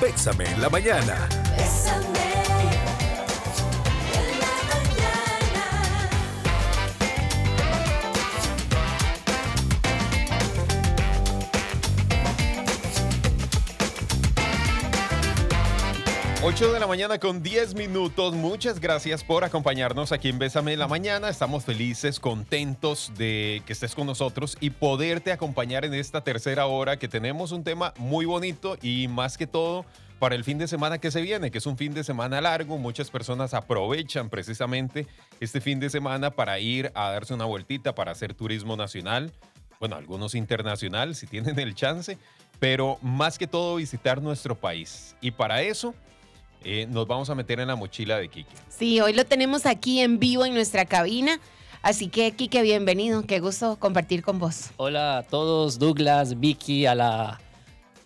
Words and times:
Bésame 0.00 0.44
en 0.44 0.60
la 0.60 0.68
mañana. 0.68 1.28
8 16.48 16.72
de 16.72 16.78
la 16.78 16.86
mañana 16.86 17.18
con 17.18 17.42
10 17.42 17.74
minutos. 17.74 18.32
Muchas 18.32 18.78
gracias 18.78 19.24
por 19.24 19.42
acompañarnos 19.42 20.12
aquí 20.12 20.28
en 20.28 20.38
Bésame 20.38 20.74
en 20.74 20.78
la 20.78 20.86
Mañana. 20.86 21.28
Estamos 21.28 21.64
felices, 21.64 22.20
contentos 22.20 23.10
de 23.18 23.64
que 23.66 23.72
estés 23.72 23.96
con 23.96 24.06
nosotros 24.06 24.56
y 24.60 24.70
poderte 24.70 25.32
acompañar 25.32 25.84
en 25.84 25.92
esta 25.92 26.22
tercera 26.22 26.66
hora 26.66 27.00
que 27.00 27.08
tenemos 27.08 27.50
un 27.50 27.64
tema 27.64 27.92
muy 27.98 28.26
bonito 28.26 28.78
y 28.80 29.08
más 29.08 29.36
que 29.36 29.48
todo 29.48 29.84
para 30.20 30.36
el 30.36 30.44
fin 30.44 30.56
de 30.56 30.68
semana 30.68 30.98
que 30.98 31.10
se 31.10 31.20
viene, 31.20 31.50
que 31.50 31.58
es 31.58 31.66
un 31.66 31.76
fin 31.76 31.92
de 31.94 32.04
semana 32.04 32.40
largo. 32.40 32.78
Muchas 32.78 33.10
personas 33.10 33.52
aprovechan 33.52 34.30
precisamente 34.30 35.08
este 35.40 35.60
fin 35.60 35.80
de 35.80 35.90
semana 35.90 36.30
para 36.30 36.60
ir 36.60 36.92
a 36.94 37.10
darse 37.10 37.34
una 37.34 37.46
vueltita, 37.46 37.96
para 37.96 38.12
hacer 38.12 38.34
turismo 38.34 38.76
nacional. 38.76 39.32
Bueno, 39.80 39.96
algunos 39.96 40.36
internacional 40.36 41.16
si 41.16 41.26
tienen 41.26 41.58
el 41.58 41.74
chance, 41.74 42.16
pero 42.60 42.98
más 43.02 43.36
que 43.36 43.48
todo 43.48 43.74
visitar 43.74 44.22
nuestro 44.22 44.54
país. 44.54 45.16
Y 45.20 45.32
para 45.32 45.62
eso 45.62 45.92
eh, 46.68 46.86
nos 46.90 47.06
vamos 47.06 47.30
a 47.30 47.34
meter 47.36 47.60
en 47.60 47.68
la 47.68 47.76
mochila 47.76 48.18
de 48.18 48.28
Kike. 48.28 48.50
Sí, 48.68 49.00
hoy 49.00 49.12
lo 49.12 49.24
tenemos 49.24 49.64
aquí 49.66 50.00
en 50.00 50.18
vivo 50.18 50.44
en 50.44 50.52
nuestra 50.54 50.84
cabina. 50.84 51.38
Así 51.82 52.08
que, 52.08 52.32
Quique, 52.32 52.62
bienvenido. 52.62 53.22
Qué 53.22 53.38
gusto 53.38 53.76
compartir 53.78 54.22
con 54.22 54.40
vos. 54.40 54.70
Hola 54.76 55.18
a 55.18 55.22
todos, 55.22 55.78
Douglas, 55.78 56.40
Vicky, 56.40 56.84
a 56.86 56.96
la 56.96 57.40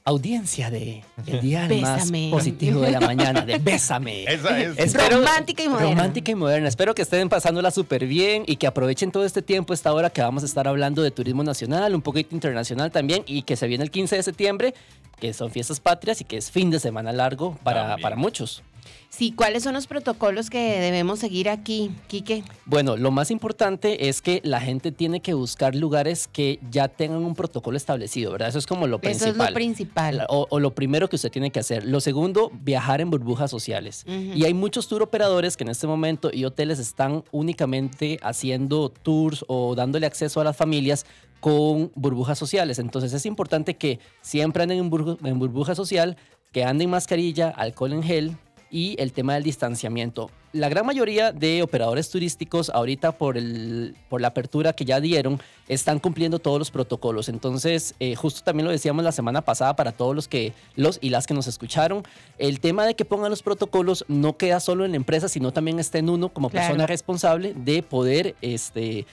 audiencia 0.05 0.71
de 0.71 1.03
El 1.27 1.41
Día 1.41 1.69
más. 1.81 2.11
Positivo 2.31 2.81
de 2.81 2.91
la 2.91 3.01
Mañana, 3.13 3.43
de 3.43 3.59
Bésame. 3.59 4.25
Esa 4.25 4.59
es. 4.61 4.77
Espero- 4.79 5.19
Romántica 5.19 5.63
y 5.63 5.69
moderna. 5.69 5.91
Romántica 5.91 6.31
y 6.33 6.35
moderna. 6.35 6.69
Espero 6.69 6.95
que 6.95 7.03
estén 7.03 7.29
pasándola 7.29 7.71
súper 7.71 8.07
bien 8.07 8.43
y 8.47 8.57
que 8.57 8.67
aprovechen 8.67 9.13
todo 9.13 9.25
este 9.25 9.41
tiempo, 9.43 9.73
esta 9.73 9.93
hora 9.93 10.11
que 10.11 10.21
vamos 10.21 10.43
a 10.43 10.47
estar 10.47 10.67
hablando 10.69 11.03
de 11.03 11.11
turismo 11.11 11.43
nacional, 11.45 11.95
un 11.95 12.03
poquito 12.03 12.35
internacional 12.35 12.91
también, 12.91 13.23
y 13.27 13.43
que 13.43 13.57
se 13.57 13.67
viene 13.67 13.85
el 13.85 13.91
15 13.91 14.17
de 14.17 14.23
septiembre, 14.23 14.75
que 15.21 15.33
son 15.33 15.51
fiestas 15.51 15.79
patrias 15.79 16.21
y 16.21 16.25
que 16.25 16.37
es 16.37 16.51
fin 16.51 16.71
de 16.71 16.81
semana 16.81 17.13
largo 17.13 17.57
para, 17.63 17.97
para 17.99 18.17
muchos. 18.17 18.63
Sí, 19.13 19.33
¿cuáles 19.33 19.65
son 19.65 19.75
los 19.75 19.89
protocolos 19.89 20.51
que 20.51 20.79
debemos 20.81 21.19
seguir 21.19 21.49
aquí, 21.49 21.91
Quique? 22.07 22.45
Bueno, 22.65 22.97
lo 22.97 23.11
más 23.11 23.33
importante 23.33 24.09
es 24.09 24.23
que 24.23 24.41
la 24.45 24.61
gente 24.61 24.93
tiene 24.93 25.19
que 25.21 25.35
buscar 25.35 25.75
lugares 25.75 26.29
que 26.29 26.61
ya 26.71 26.87
tengan 26.87 27.25
un 27.25 27.35
protocolo 27.35 27.77
establecido, 27.77 28.31
¿verdad? 28.31 28.49
Eso 28.51 28.59
es 28.61 28.69
como 28.69 28.87
lo 28.87 28.97
Eso 28.97 29.01
principal. 29.03 29.33
es 29.33 29.37
lo 29.51 29.55
principal. 29.55 30.27
O, 30.29 30.47
o 30.49 30.61
lo 30.61 30.75
primero 30.77 31.09
que 31.09 31.17
usted 31.17 31.31
tiene 31.31 31.51
que 31.51 31.59
hacer. 31.59 31.85
Lo 31.85 32.01
segundo, 32.01 32.53
viajar 32.63 33.01
en 33.01 33.11
burbujas 33.11 33.51
sociales. 33.51 34.05
Y 34.07 34.45
hay 34.45 34.55
muchos 34.55 34.87
tour 34.87 35.03
operadores 35.03 35.57
que 35.57 35.65
en 35.65 35.71
este 35.71 35.89
momento 35.89 36.31
y 36.33 36.45
hoteles 36.45 36.79
están 36.79 37.25
únicamente 37.33 38.19
haciendo 38.23 38.91
tours 38.91 39.45
o 39.49 39.75
dándole 39.75 40.07
acceso 40.07 40.41
a 40.41 40.45
las 40.45 40.57
familias 40.57 41.05
con 41.41 41.91
burbujas 41.97 42.39
sociales. 42.39 42.79
Entonces 42.79 43.13
es 43.13 43.27
importante 43.27 43.75
que 43.77 43.99
siempre 44.23 44.63
anden 44.63 44.79
en, 44.79 44.91
burbu- 44.91 45.19
en 45.27 45.39
burbuja 45.41 45.75
social, 45.75 46.17
que 46.53 46.63
anden 46.65 46.83
en 46.87 46.91
mascarilla, 46.91 47.49
alcohol 47.51 47.93
en 47.93 48.03
gel 48.05 48.37
y 48.71 48.97
el 48.99 49.13
tema 49.13 49.35
del 49.35 49.43
distanciamiento. 49.43 50.31
La 50.53 50.69
gran 50.69 50.85
mayoría 50.85 51.33
de 51.33 51.63
operadores 51.63 52.11
turísticos 52.11 52.71
ahorita 52.71 53.13
por, 53.13 53.37
el, 53.37 53.95
por 54.09 54.21
la 54.21 54.29
apertura 54.29 54.73
que 54.73 54.85
ya 54.85 55.01
dieron 55.01 55.41
están 55.69 56.01
cumpliendo 56.01 56.39
todos 56.41 56.59
los 56.59 56.71
protocolos. 56.71 57.29
Entonces, 57.29 57.95
eh, 58.01 58.17
justo 58.17 58.43
también 58.43 58.67
lo 58.67 58.73
decíamos 58.73 59.05
la 59.05 59.13
semana 59.13 59.43
pasada 59.43 59.77
para 59.77 59.93
todos 59.93 60.15
los 60.15 60.27
que 60.27 60.53
los 60.75 60.99
y 61.01 61.11
las 61.11 61.27
que 61.27 61.35
nos 61.35 61.47
escucharon, 61.47 62.03
el 62.39 62.59
tema 62.61 62.85
de 62.85 62.95
que 62.95 63.05
pongan 63.05 63.31
los 63.31 63.43
protocolos 63.43 64.05
no 64.09 64.37
queda 64.37 64.59
solo 64.61 64.85
en 64.85 64.91
la 64.93 64.97
empresa, 64.97 65.29
sino 65.29 65.53
también 65.53 65.79
está 65.79 65.99
en 65.99 66.11
uno 66.11 66.29
como 66.31 66.51
Claro. 66.51 66.67
persona 66.67 66.87
responsable 66.87 67.55
de 67.55 67.83
poder 67.83 68.35
este 68.41 69.07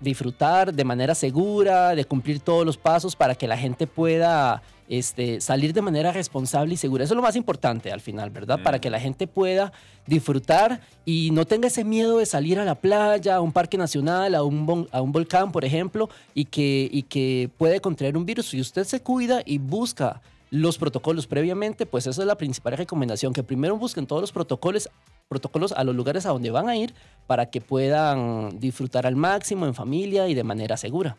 disfrutar 0.00 0.74
de 0.74 0.84
manera 0.84 1.14
segura, 1.14 1.94
de 1.94 2.04
cumplir 2.04 2.40
todos 2.40 2.66
los 2.66 2.76
pasos 2.76 3.14
para 3.14 3.34
que 3.34 3.46
la 3.46 3.56
gente 3.56 3.86
pueda 3.86 4.60
este, 4.92 5.40
salir 5.40 5.72
de 5.72 5.80
manera 5.80 6.12
responsable 6.12 6.74
y 6.74 6.76
segura. 6.76 7.04
Eso 7.04 7.14
es 7.14 7.16
lo 7.16 7.22
más 7.22 7.34
importante 7.34 7.90
al 7.90 8.02
final, 8.02 8.28
¿verdad? 8.28 8.60
Para 8.62 8.78
que 8.78 8.90
la 8.90 9.00
gente 9.00 9.26
pueda 9.26 9.72
disfrutar 10.06 10.82
y 11.06 11.30
no 11.30 11.46
tenga 11.46 11.68
ese 11.68 11.82
miedo 11.82 12.18
de 12.18 12.26
salir 12.26 12.58
a 12.58 12.66
la 12.66 12.74
playa, 12.74 13.36
a 13.36 13.40
un 13.40 13.52
parque 13.52 13.78
nacional, 13.78 14.34
a 14.34 14.42
un, 14.42 14.86
a 14.92 15.00
un 15.00 15.10
volcán, 15.10 15.50
por 15.50 15.64
ejemplo, 15.64 16.10
y 16.34 16.44
que, 16.44 16.90
y 16.92 17.04
que 17.04 17.48
puede 17.56 17.80
contraer 17.80 18.18
un 18.18 18.26
virus. 18.26 18.50
Si 18.50 18.60
usted 18.60 18.84
se 18.84 19.00
cuida 19.00 19.40
y 19.46 19.56
busca 19.56 20.20
los 20.50 20.76
protocolos 20.76 21.26
previamente, 21.26 21.86
pues 21.86 22.06
esa 22.06 22.20
es 22.20 22.26
la 22.26 22.36
principal 22.36 22.76
recomendación, 22.76 23.32
que 23.32 23.42
primero 23.42 23.78
busquen 23.78 24.06
todos 24.06 24.20
los 24.20 24.32
protocolos, 24.32 24.90
protocolos 25.26 25.72
a 25.72 25.84
los 25.84 25.96
lugares 25.96 26.26
a 26.26 26.32
donde 26.32 26.50
van 26.50 26.68
a 26.68 26.76
ir 26.76 26.92
para 27.26 27.46
que 27.46 27.62
puedan 27.62 28.60
disfrutar 28.60 29.06
al 29.06 29.16
máximo 29.16 29.64
en 29.64 29.72
familia 29.72 30.28
y 30.28 30.34
de 30.34 30.44
manera 30.44 30.76
segura. 30.76 31.16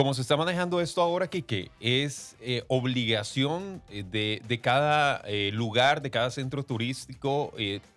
Como 0.00 0.14
se 0.14 0.22
está 0.22 0.34
manejando 0.34 0.80
esto 0.80 1.02
ahora, 1.02 1.28
Kike, 1.28 1.70
es 1.78 2.34
eh, 2.40 2.64
obligación 2.68 3.82
eh, 3.90 4.02
de, 4.02 4.40
de 4.48 4.58
cada 4.58 5.20
eh, 5.26 5.50
lugar, 5.52 6.00
de 6.00 6.10
cada 6.10 6.30
centro 6.30 6.62
turístico, 6.62 7.52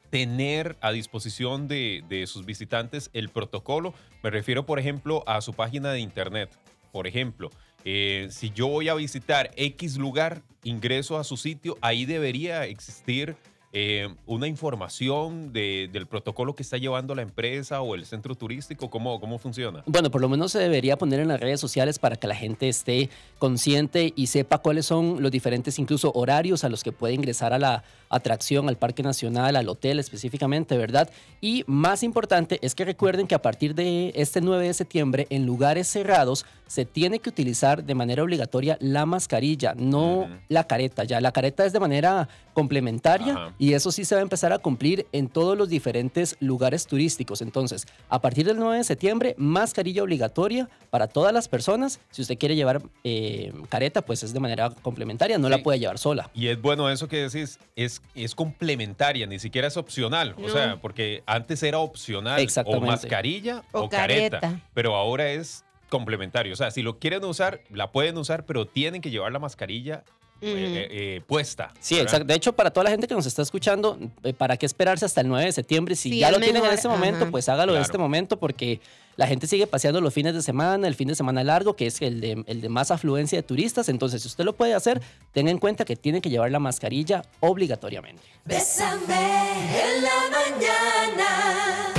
tener 0.10 0.76
a 0.82 0.92
disposición 0.92 1.70
de, 1.70 2.04
de 2.10 2.28
sus 2.28 2.46
visitantes 2.46 3.10
el 3.14 3.30
protocolo. 3.30 3.94
Me 4.22 4.32
refiero, 4.32 4.66
por 4.66 4.80
ejemplo, 4.80 5.24
a 5.28 5.40
su 5.40 5.54
página 5.54 5.94
de 5.94 6.02
internet. 6.02 6.50
Por 6.92 7.08
ejemplo, 7.08 7.50
si 7.86 8.52
yo 8.54 8.68
voy 8.68 8.90
a 8.90 8.96
visitar 8.96 9.52
X 9.56 9.96
lugar, 9.96 10.42
ingreso 10.66 11.18
a 11.18 11.24
su 11.24 11.38
sitio, 11.38 11.78
ahí 11.80 12.04
debería 12.04 12.66
existir 12.66 13.38
eh, 13.76 14.08
una 14.28 14.48
información 14.48 15.52
de- 15.52 15.90
del 15.92 16.06
protocolo 16.06 16.56
que 16.56 16.62
está 16.62 16.78
llevando 16.78 17.16
la 17.16 17.24
empresa 17.24 17.82
o 17.82 17.96
el 17.96 18.06
centro 18.06 18.36
turístico. 18.36 18.90
¿Cómo, 18.92 19.20
cómo 19.20 19.40
funciona? 19.40 19.82
Bueno, 19.88 20.12
por 20.12 20.22
lo 20.22 20.30
menos 20.30 20.52
se 20.52 20.60
debería 20.60 20.96
poner 20.98 21.20
en 21.20 21.28
las 21.28 21.40
redes 21.40 21.60
sociales 21.60 21.98
para 21.98 22.16
que 22.16 22.28
la 22.28 22.36
gente 22.36 22.70
esté 22.70 23.10
consciente 23.40 24.14
y 24.16 24.28
sepa 24.28 24.60
cuáles 24.60 24.86
son 24.86 25.22
los 25.22 25.32
diferentes 25.32 25.80
incluso 25.80 26.12
horarios 26.14 26.64
a 26.64 26.70
los 26.70 26.84
que 26.84 26.92
puede 26.92 27.16
ingresar 27.16 27.52
a 27.52 27.58
la 27.60 27.84
atracción, 28.10 28.70
al 28.70 28.78
Parque 28.78 29.02
Nacional, 29.02 29.56
al 29.56 29.68
hotel 29.68 29.98
específicamente, 29.98 30.78
¿verdad? 30.78 31.10
Y 31.42 31.64
más 31.66 32.04
importante 32.04 32.60
es 32.62 32.76
que 32.76 32.86
recuerden 32.86 33.26
que 33.26 33.34
a 33.34 33.42
partir 33.42 33.74
de 33.74 34.14
este 34.16 34.40
9 34.40 34.68
de 34.68 34.74
septiembre 34.76 35.26
en 35.32 35.48
lugares 35.48 35.88
cerrados 35.88 36.46
se 36.68 36.86
tiene 36.86 37.20
que 37.20 37.30
utilizar 37.30 37.84
de 37.84 37.96
manera 37.96 38.22
obligatoria 38.24 38.78
la 38.80 39.06
mascarilla, 39.08 39.74
no 39.76 40.28
la 40.48 40.64
careta. 40.66 41.04
Ya 41.04 41.20
la 41.22 41.32
careta 41.32 41.66
es 41.66 41.74
de 41.74 41.80
manera 41.80 42.30
complementaria 42.54 43.34
Ajá. 43.34 43.54
Y 43.64 43.76
eso 43.76 43.94
sí 43.94 44.04
se 44.04 44.14
va 44.14 44.20
a 44.20 44.22
empezar 44.24 44.52
a 44.52 44.60
cumplir 44.60 45.08
en 45.14 45.30
todos 45.30 45.58
los 45.58 45.70
diferentes 45.70 46.36
lugares 46.42 46.86
turísticos. 46.86 47.42
Entonces, 47.42 47.86
a 48.10 48.20
partir 48.20 48.46
del 48.46 48.58
9 48.58 48.76
de 48.80 48.84
septiembre, 48.84 49.36
mascarilla 49.38 50.04
obligatoria 50.04 50.68
para 50.90 51.08
todas 51.08 51.32
las 51.34 51.48
personas. 51.48 52.02
Si 52.12 52.22
usted 52.22 52.38
quiere 52.38 52.58
llevar 52.58 52.82
eh, 53.06 53.54
careta, 53.70 54.02
pues 54.02 54.22
es 54.24 54.34
de 54.34 54.42
manera 54.42 54.70
complementaria, 54.82 55.38
no 55.38 55.48
Sí. 55.48 55.52
la 55.52 55.64
puede 55.64 55.80
llevar 55.80 55.98
sola. 55.98 56.30
Y 56.34 56.48
es 56.48 56.62
bueno 56.62 56.90
eso 56.90 57.08
que 57.08 57.30
decís, 57.30 57.58
es, 57.78 58.02
es 58.16 58.36
complementaria, 58.36 59.28
ni 59.28 59.40
siquiera 59.40 59.70
es 59.70 59.78
opcional. 59.78 60.36
O 60.44 60.50
sea, 60.50 60.82
porque 60.82 61.24
antes 61.26 61.64
era 61.64 61.80
opcional 61.80 62.46
o 62.66 62.82
mascarilla 62.82 63.64
o, 63.72 63.84
O 63.84 63.90
careta. 63.90 64.42
careta. 64.42 64.62
Pero 64.74 64.94
ahora 64.96 65.30
es 65.32 65.64
complementario. 65.88 66.52
O 66.52 66.58
sea, 66.58 66.70
si 66.70 66.82
lo 66.82 67.00
quieren 67.00 67.24
usar, 67.24 67.62
la 67.70 67.94
pueden 67.94 68.18
usar, 68.18 68.46
pero 68.46 68.66
tienen 68.68 69.00
que 69.02 69.10
llevar 69.10 69.32
la 69.32 69.40
mascarilla 69.40 70.04
eh, 70.44 70.78
eh, 70.84 70.88
eh, 71.18 71.22
puesta. 71.26 71.72
Sí, 71.80 71.96
¿verdad? 71.96 72.08
exacto. 72.08 72.28
De 72.28 72.34
hecho, 72.36 72.54
para 72.54 72.72
toda 72.72 72.84
la 72.86 72.90
gente 72.92 73.08
que 73.08 73.16
nos 73.16 73.26
está 73.26 73.42
escuchando, 73.42 73.98
eh, 74.24 74.34
¿para 74.34 74.58
qué 74.58 74.66
esperarse 74.66 75.06
hasta 75.06 75.22
el 75.22 75.28
9 75.28 75.46
de 75.46 75.52
septiembre? 75.52 75.96
Si 75.96 76.10
Sí, 76.10 76.20
ya 76.20 76.32
lo 76.32 76.40
tienen 76.40 76.64
en 76.64 76.72
este 76.74 76.88
momento, 76.88 77.24
ajá. 77.24 77.32
pues 77.32 77.48
hágalo 77.50 77.76
en 77.76 77.82
este 77.82 77.98
momento 77.98 78.38
porque 78.38 78.80
la 79.16 79.28
gente 79.28 79.46
sigue 79.48 79.68
paseando 79.68 80.02
los 80.02 80.14
fines 80.14 80.34
de 80.34 80.42
semana, 80.42 80.88
el 80.88 80.96
fin 80.96 81.08
de 81.08 81.16
semana 81.16 81.44
largo, 81.44 81.76
que 81.76 81.86
es 81.86 82.02
el 82.02 82.20
de, 82.20 82.44
el 82.48 82.62
de 82.62 82.70
más 82.70 82.90
afluencia 82.92 83.38
de 83.38 83.44
turistas. 83.44 83.88
Entonces, 83.90 84.22
si 84.24 84.28
usted 84.28 84.44
lo 84.44 84.54
puede 84.54 84.74
hacer, 84.74 85.02
tenga 85.34 85.52
en 85.52 85.60
cuenta 85.60 85.86
que 85.86 85.96
tiene 85.96 86.20
que 86.20 86.30
llevar 86.30 86.50
la 86.52 86.60
mascarilla 86.60 87.22
obligatoriamente. 87.40 88.24
Bésame 88.46 89.14
en 89.16 90.04
la 90.04 90.10
mañana. 90.32 91.93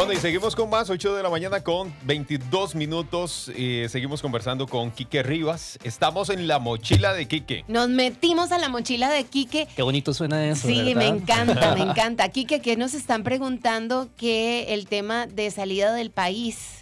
Bueno, 0.00 0.14
y 0.14 0.16
seguimos 0.16 0.56
con 0.56 0.70
más, 0.70 0.88
8 0.88 1.14
de 1.14 1.22
la 1.22 1.28
mañana 1.28 1.60
con 1.62 1.94
22 2.04 2.74
minutos. 2.74 3.52
eh, 3.54 3.86
seguimos 3.90 4.22
conversando 4.22 4.66
con 4.66 4.90
Quique 4.90 5.22
Rivas. 5.22 5.78
Estamos 5.84 6.30
en 6.30 6.48
la 6.48 6.58
mochila 6.58 7.12
de 7.12 7.28
Quique. 7.28 7.66
Nos 7.68 7.90
metimos 7.90 8.50
a 8.50 8.56
la 8.56 8.70
mochila 8.70 9.10
de 9.10 9.24
Quique. 9.24 9.68
Qué 9.76 9.82
bonito 9.82 10.14
suena 10.14 10.42
eso. 10.46 10.68
Sí, 10.68 10.94
¿verdad? 10.94 10.94
me 11.02 11.06
encanta, 11.08 11.74
me 11.74 11.82
encanta. 11.90 12.30
Quique, 12.30 12.62
que 12.62 12.78
nos 12.78 12.94
están 12.94 13.24
preguntando 13.24 14.08
que 14.16 14.72
el 14.72 14.86
tema 14.86 15.26
de 15.26 15.50
salida 15.50 15.92
del 15.92 16.10
país. 16.10 16.79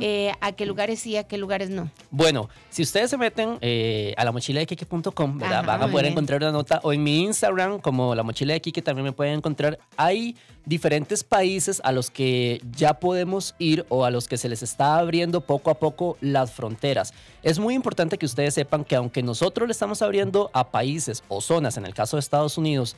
Eh, 0.00 0.32
¿A 0.40 0.52
qué 0.52 0.66
lugares 0.66 1.00
sí, 1.00 1.16
a 1.16 1.24
qué 1.24 1.38
lugares 1.38 1.70
no? 1.70 1.90
Bueno, 2.10 2.48
si 2.68 2.82
ustedes 2.82 3.10
se 3.10 3.16
meten 3.16 3.58
eh, 3.60 4.14
a 4.16 4.24
la 4.24 4.32
mochila 4.32 4.60
de 4.60 4.66
Kike.com, 4.66 5.38
¿verdad? 5.38 5.64
Van 5.64 5.82
a 5.82 5.88
poder 5.88 6.04
bien. 6.04 6.12
encontrar 6.12 6.42
una 6.42 6.52
nota. 6.52 6.80
O 6.82 6.92
en 6.92 7.02
mi 7.02 7.22
Instagram, 7.22 7.80
como 7.80 8.14
la 8.14 8.22
mochila 8.22 8.52
de 8.52 8.60
Kike, 8.60 8.82
también 8.82 9.04
me 9.04 9.12
pueden 9.12 9.34
encontrar. 9.34 9.78
Hay 9.96 10.36
diferentes 10.64 11.24
países 11.24 11.80
a 11.84 11.92
los 11.92 12.10
que 12.10 12.62
ya 12.76 12.94
podemos 12.94 13.54
ir 13.58 13.86
o 13.88 14.04
a 14.04 14.10
los 14.10 14.28
que 14.28 14.36
se 14.36 14.48
les 14.48 14.62
está 14.62 14.98
abriendo 14.98 15.40
poco 15.40 15.70
a 15.70 15.74
poco 15.74 16.16
las 16.20 16.52
fronteras. 16.52 17.12
Es 17.42 17.58
muy 17.58 17.74
importante 17.74 18.18
que 18.18 18.26
ustedes 18.26 18.54
sepan 18.54 18.84
que 18.84 18.96
aunque 18.96 19.22
nosotros 19.22 19.66
le 19.66 19.72
estamos 19.72 20.02
abriendo 20.02 20.50
a 20.52 20.70
países 20.70 21.24
o 21.28 21.40
zonas, 21.40 21.76
en 21.76 21.86
el 21.86 21.94
caso 21.94 22.16
de 22.16 22.20
Estados 22.20 22.58
Unidos, 22.58 22.96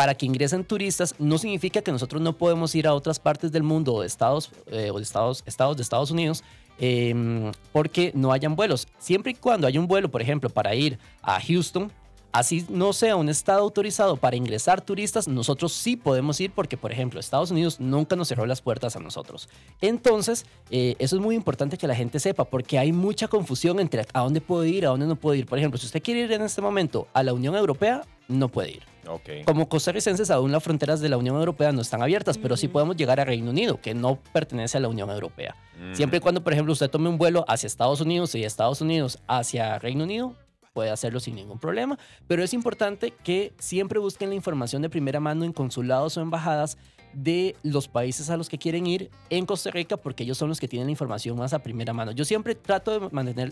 para 0.00 0.14
que 0.14 0.24
ingresen 0.24 0.64
turistas 0.64 1.14
no 1.18 1.36
significa 1.36 1.82
que 1.82 1.92
nosotros 1.92 2.22
no 2.22 2.32
podemos 2.32 2.74
ir 2.74 2.86
a 2.86 2.94
otras 2.94 3.18
partes 3.18 3.52
del 3.52 3.62
mundo 3.62 4.00
de 4.00 4.06
estados, 4.06 4.50
eh, 4.68 4.90
o 4.90 4.96
de 4.96 5.02
estados, 5.02 5.42
estados 5.44 5.76
de 5.76 5.82
Estados 5.82 6.10
Unidos 6.10 6.42
eh, 6.78 7.52
porque 7.70 8.10
no 8.14 8.32
hayan 8.32 8.56
vuelos. 8.56 8.88
Siempre 8.98 9.32
y 9.32 9.34
cuando 9.34 9.66
haya 9.66 9.78
un 9.78 9.86
vuelo, 9.86 10.10
por 10.10 10.22
ejemplo, 10.22 10.48
para 10.48 10.74
ir 10.74 10.98
a 11.20 11.38
Houston, 11.38 11.92
así 12.32 12.64
no 12.68 12.92
sea 12.92 13.16
un 13.16 13.28
estado 13.28 13.60
autorizado 13.60 14.16
para 14.16 14.36
ingresar 14.36 14.80
turistas, 14.80 15.28
nosotros 15.28 15.72
sí 15.72 15.96
podemos 15.96 16.40
ir 16.40 16.52
porque, 16.52 16.76
por 16.76 16.92
ejemplo, 16.92 17.20
Estados 17.20 17.50
Unidos 17.50 17.80
nunca 17.80 18.16
nos 18.16 18.28
cerró 18.28 18.46
las 18.46 18.62
puertas 18.62 18.96
a 18.96 19.00
nosotros. 19.00 19.48
Entonces, 19.80 20.46
eh, 20.70 20.96
eso 20.98 21.16
es 21.16 21.22
muy 21.22 21.34
importante 21.34 21.78
que 21.78 21.86
la 21.86 21.94
gente 21.94 22.20
sepa 22.20 22.44
porque 22.44 22.78
hay 22.78 22.92
mucha 22.92 23.28
confusión 23.28 23.80
entre 23.80 24.06
a 24.12 24.20
dónde 24.20 24.40
puedo 24.40 24.64
ir, 24.64 24.86
a 24.86 24.90
dónde 24.90 25.06
no 25.06 25.16
puedo 25.16 25.34
ir. 25.34 25.46
Por 25.46 25.58
ejemplo, 25.58 25.78
si 25.78 25.86
usted 25.86 26.02
quiere 26.02 26.20
ir 26.20 26.32
en 26.32 26.42
este 26.42 26.62
momento 26.62 27.08
a 27.12 27.22
la 27.22 27.32
Unión 27.32 27.54
Europea, 27.54 28.02
no 28.28 28.48
puede 28.48 28.70
ir. 28.72 28.82
Ok. 29.06 29.44
Como 29.44 29.68
costarricenses, 29.68 30.30
aún 30.30 30.52
las 30.52 30.62
fronteras 30.62 31.00
de 31.00 31.08
la 31.08 31.16
Unión 31.16 31.36
Europea 31.36 31.72
no 31.72 31.80
están 31.80 32.02
abiertas, 32.02 32.38
pero 32.38 32.56
sí 32.56 32.68
podemos 32.68 32.96
llegar 32.96 33.18
a 33.18 33.24
Reino 33.24 33.50
Unido, 33.50 33.80
que 33.80 33.94
no 33.94 34.18
pertenece 34.32 34.78
a 34.78 34.80
la 34.80 34.88
Unión 34.88 35.10
Europea. 35.10 35.56
Mm. 35.78 35.94
Siempre 35.94 36.18
y 36.18 36.20
cuando, 36.20 36.42
por 36.42 36.52
ejemplo, 36.52 36.72
usted 36.72 36.90
tome 36.90 37.08
un 37.08 37.18
vuelo 37.18 37.44
hacia 37.48 37.66
Estados 37.66 38.00
Unidos 38.00 38.34
y 38.34 38.44
Estados 38.44 38.80
Unidos 38.80 39.18
hacia 39.26 39.78
Reino 39.78 40.04
Unido, 40.04 40.34
puede 40.72 40.90
hacerlo 40.90 41.20
sin 41.20 41.34
ningún 41.34 41.58
problema. 41.58 41.98
Pero 42.26 42.42
es 42.42 42.54
importante 42.54 43.12
que 43.24 43.52
siempre 43.58 43.98
busquen 43.98 44.28
la 44.28 44.34
información 44.34 44.82
de 44.82 44.90
primera 44.90 45.20
mano 45.20 45.44
en 45.44 45.52
consulados 45.52 46.16
o 46.16 46.20
embajadas 46.20 46.78
de 47.12 47.56
los 47.64 47.88
países 47.88 48.30
a 48.30 48.36
los 48.36 48.48
que 48.48 48.56
quieren 48.56 48.86
ir 48.86 49.10
en 49.30 49.44
Costa 49.44 49.72
Rica, 49.72 49.96
porque 49.96 50.22
ellos 50.22 50.38
son 50.38 50.48
los 50.48 50.60
que 50.60 50.68
tienen 50.68 50.86
la 50.86 50.92
información 50.92 51.36
más 51.36 51.52
a 51.52 51.58
primera 51.58 51.92
mano. 51.92 52.12
Yo 52.12 52.24
siempre 52.24 52.54
trato 52.54 53.00
de 53.00 53.08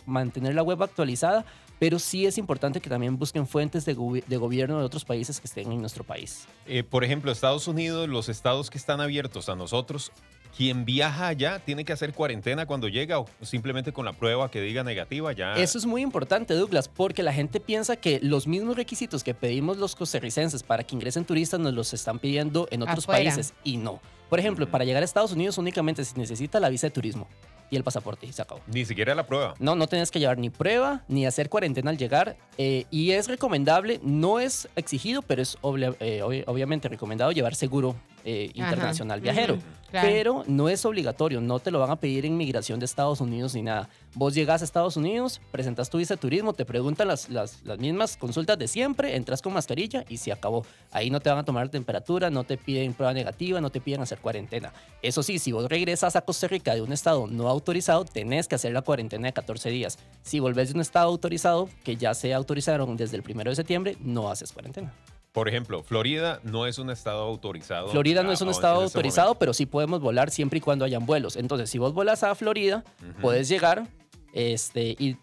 mantener, 0.06 0.54
la 0.54 0.62
web 0.62 0.80
actualizada, 0.80 1.44
pero 1.80 1.98
sí 1.98 2.24
es 2.24 2.38
importante 2.38 2.80
que 2.80 2.88
también 2.88 3.18
busquen 3.18 3.48
fuentes 3.48 3.84
de 3.84 3.94
gobierno 3.94 4.78
de 4.78 4.84
otros 4.84 5.04
países 5.04 5.40
que 5.40 5.48
estén 5.48 5.72
en 5.72 5.80
nuestro 5.80 6.04
país. 6.04 6.46
Eh, 6.66 6.84
por 6.84 7.02
ejemplo, 7.02 7.32
Estados 7.32 7.66
Unidos, 7.66 8.08
los 8.08 8.28
estados 8.28 8.70
que 8.70 8.78
están 8.78 9.00
abiertos 9.00 9.48
a 9.48 9.56
nosotros, 9.56 10.12
quien 10.56 10.84
viaja 10.84 11.28
allá 11.28 11.60
tiene 11.60 11.84
que 11.84 11.92
hacer 11.92 12.12
cuarentena 12.12 12.66
cuando 12.66 12.88
llega 12.88 13.20
o 13.20 13.26
simplemente 13.42 13.92
con 13.92 14.04
la 14.04 14.12
prueba 14.12 14.50
que 14.50 14.60
diga 14.60 14.82
negativa 14.82 15.32
ya. 15.32 15.54
Eso 15.54 15.78
es 15.78 15.86
muy 15.86 16.02
importante, 16.02 16.54
Douglas, 16.54 16.88
porque 16.88 17.22
la 17.22 17.32
gente 17.32 17.60
piensa 17.60 17.96
que 17.96 18.18
los 18.22 18.46
mismos 18.46 18.76
requisitos 18.76 19.22
que 19.22 19.34
pedimos 19.34 19.76
los 19.76 19.94
costarricenses 19.94 20.62
para 20.62 20.82
que 20.84 20.94
ingresen 20.94 21.24
turistas 21.24 21.60
nos 21.60 21.74
los 21.74 21.92
están 21.94 22.18
pidiendo 22.18 22.66
en 22.70 22.82
otros 22.82 23.04
Afuera. 23.04 23.20
países 23.24 23.54
y 23.64 23.76
no. 23.76 24.00
Por 24.28 24.38
ejemplo, 24.38 24.64
Ujú. 24.64 24.72
para 24.72 24.84
llegar 24.84 25.02
a 25.02 25.04
Estados 25.04 25.32
Unidos 25.32 25.56
únicamente 25.58 26.04
se 26.04 26.18
necesita 26.18 26.60
la 26.60 26.68
visa 26.68 26.88
de 26.88 26.90
turismo 26.90 27.26
y 27.70 27.76
el 27.76 27.84
pasaporte 27.84 28.26
y 28.26 28.32
se 28.32 28.42
acabó. 28.42 28.60
Ni 28.66 28.84
siquiera 28.84 29.14
la 29.14 29.26
prueba. 29.26 29.54
No, 29.58 29.74
no 29.74 29.86
tienes 29.86 30.10
que 30.10 30.18
llevar 30.18 30.38
ni 30.38 30.50
prueba 30.50 31.02
ni 31.08 31.24
hacer 31.26 31.48
cuarentena 31.48 31.90
al 31.90 31.98
llegar. 31.98 32.36
eh, 32.58 32.84
y 32.90 33.12
es 33.12 33.28
recomendable, 33.28 34.00
no 34.02 34.40
es 34.40 34.68
exigido, 34.76 35.22
pero 35.22 35.40
es 35.42 35.54
eh, 35.56 36.20
obvi- 36.22 36.44
obviamente 36.46 36.88
recomendado 36.88 37.30
llevar 37.32 37.54
seguro 37.54 37.94
eh, 38.24 38.50
Ajá. 38.54 38.68
internacional 38.68 39.20
viajero. 39.20 39.58
Claro. 39.90 40.08
Pero 40.10 40.44
no 40.46 40.68
es 40.68 40.84
obligatorio, 40.84 41.40
no 41.40 41.60
te 41.60 41.70
lo 41.70 41.78
van 41.78 41.90
a 41.90 41.96
pedir 41.96 42.26
en 42.26 42.36
migración 42.36 42.78
de 42.78 42.84
Estados 42.84 43.22
Unidos 43.22 43.54
ni 43.54 43.62
nada. 43.62 43.88
Vos 44.14 44.34
llegas 44.34 44.60
a 44.60 44.66
Estados 44.66 44.98
Unidos, 44.98 45.40
presentas 45.50 45.88
tu 45.88 45.96
visa 45.96 46.14
de 46.14 46.20
turismo, 46.20 46.52
te 46.52 46.66
preguntan 46.66 47.08
las, 47.08 47.30
las, 47.30 47.62
las 47.64 47.78
mismas 47.78 48.18
consultas 48.18 48.58
de 48.58 48.68
siempre, 48.68 49.16
entras 49.16 49.40
con 49.40 49.54
mascarilla 49.54 50.04
y 50.10 50.18
se 50.18 50.30
acabó. 50.30 50.66
Ahí 50.90 51.08
no 51.08 51.20
te 51.20 51.30
van 51.30 51.38
a 51.38 51.44
tomar 51.44 51.70
temperatura, 51.70 52.28
no 52.28 52.44
te 52.44 52.58
piden 52.58 52.92
prueba 52.92 53.14
negativa, 53.14 53.62
no 53.62 53.70
te 53.70 53.80
piden 53.80 54.02
hacer 54.02 54.18
cuarentena. 54.18 54.74
Eso 55.00 55.22
sí, 55.22 55.38
si 55.38 55.52
vos 55.52 55.66
regresas 55.70 56.16
a 56.16 56.20
Costa 56.20 56.48
Rica 56.48 56.74
de 56.74 56.82
un 56.82 56.92
estado 56.92 57.26
no 57.26 57.48
autorizado, 57.48 58.04
tenés 58.04 58.46
que 58.46 58.56
hacer 58.56 58.72
la 58.72 58.82
cuarentena 58.82 59.28
de 59.28 59.32
14 59.32 59.70
días. 59.70 59.98
Si 60.22 60.38
volvés 60.38 60.68
de 60.68 60.74
un 60.74 60.82
estado 60.82 61.08
autorizado, 61.08 61.70
que 61.82 61.96
ya 61.96 62.12
se 62.12 62.34
autorizaron 62.34 62.94
desde 62.98 63.16
el 63.16 63.24
1 63.26 63.44
de 63.44 63.56
septiembre, 63.56 63.96
no 64.00 64.30
haces 64.30 64.52
cuarentena. 64.52 64.92
Por 65.32 65.48
ejemplo, 65.48 65.82
Florida 65.82 66.40
no 66.42 66.66
es 66.66 66.78
un 66.78 66.90
estado 66.90 67.22
autorizado. 67.22 67.88
Florida 67.88 68.22
no 68.22 68.32
es 68.32 68.40
un 68.40 68.48
estado 68.48 68.84
este 68.84 68.96
autorizado, 68.98 69.34
pero 69.36 69.52
sí 69.52 69.66
podemos 69.66 70.00
volar 70.00 70.30
siempre 70.30 70.58
y 70.58 70.60
cuando 70.60 70.84
hayan 70.84 71.06
vuelos. 71.06 71.36
Entonces, 71.36 71.70
si 71.70 71.78
vos 71.78 71.92
volas 71.92 72.22
a 72.24 72.34
Florida, 72.34 72.84
Ujú. 73.02 73.20
puedes 73.20 73.48
llegar 73.48 73.86
este, 74.32 74.96
y 74.98 75.16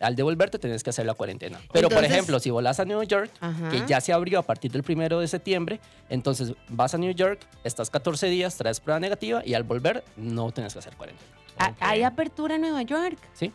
al 0.00 0.16
devolverte 0.16 0.58
tenés 0.58 0.82
que 0.82 0.90
hacer 0.90 1.06
la 1.06 1.14
cuarentena. 1.14 1.60
Pero, 1.72 1.88
por 1.88 2.04
ejemplo, 2.04 2.40
si 2.40 2.50
volas 2.50 2.80
a 2.80 2.84
New 2.84 3.02
York, 3.04 3.30
Ajá. 3.40 3.70
que 3.70 3.82
ya 3.86 4.00
se 4.00 4.12
abrió 4.12 4.40
a 4.40 4.42
partir 4.42 4.72
del 4.72 4.82
primero 4.82 5.20
de 5.20 5.28
septiembre, 5.28 5.78
entonces 6.08 6.54
vas 6.68 6.92
a 6.94 6.98
New 6.98 7.12
York, 7.14 7.40
estás 7.62 7.88
14 7.88 8.26
días, 8.28 8.56
traes 8.56 8.80
prueba 8.80 8.98
negativa 8.98 9.42
y 9.44 9.54
al 9.54 9.62
volver 9.62 10.02
no 10.16 10.50
tenés 10.50 10.72
que 10.72 10.80
hacer 10.80 10.96
cuarentena. 10.96 11.28
Ah. 11.58 11.72
¿Hay 11.80 12.02
apertura 12.02 12.56
en 12.56 12.62
Nueva 12.62 12.82
York? 12.82 13.18
¿Sí? 13.34 13.52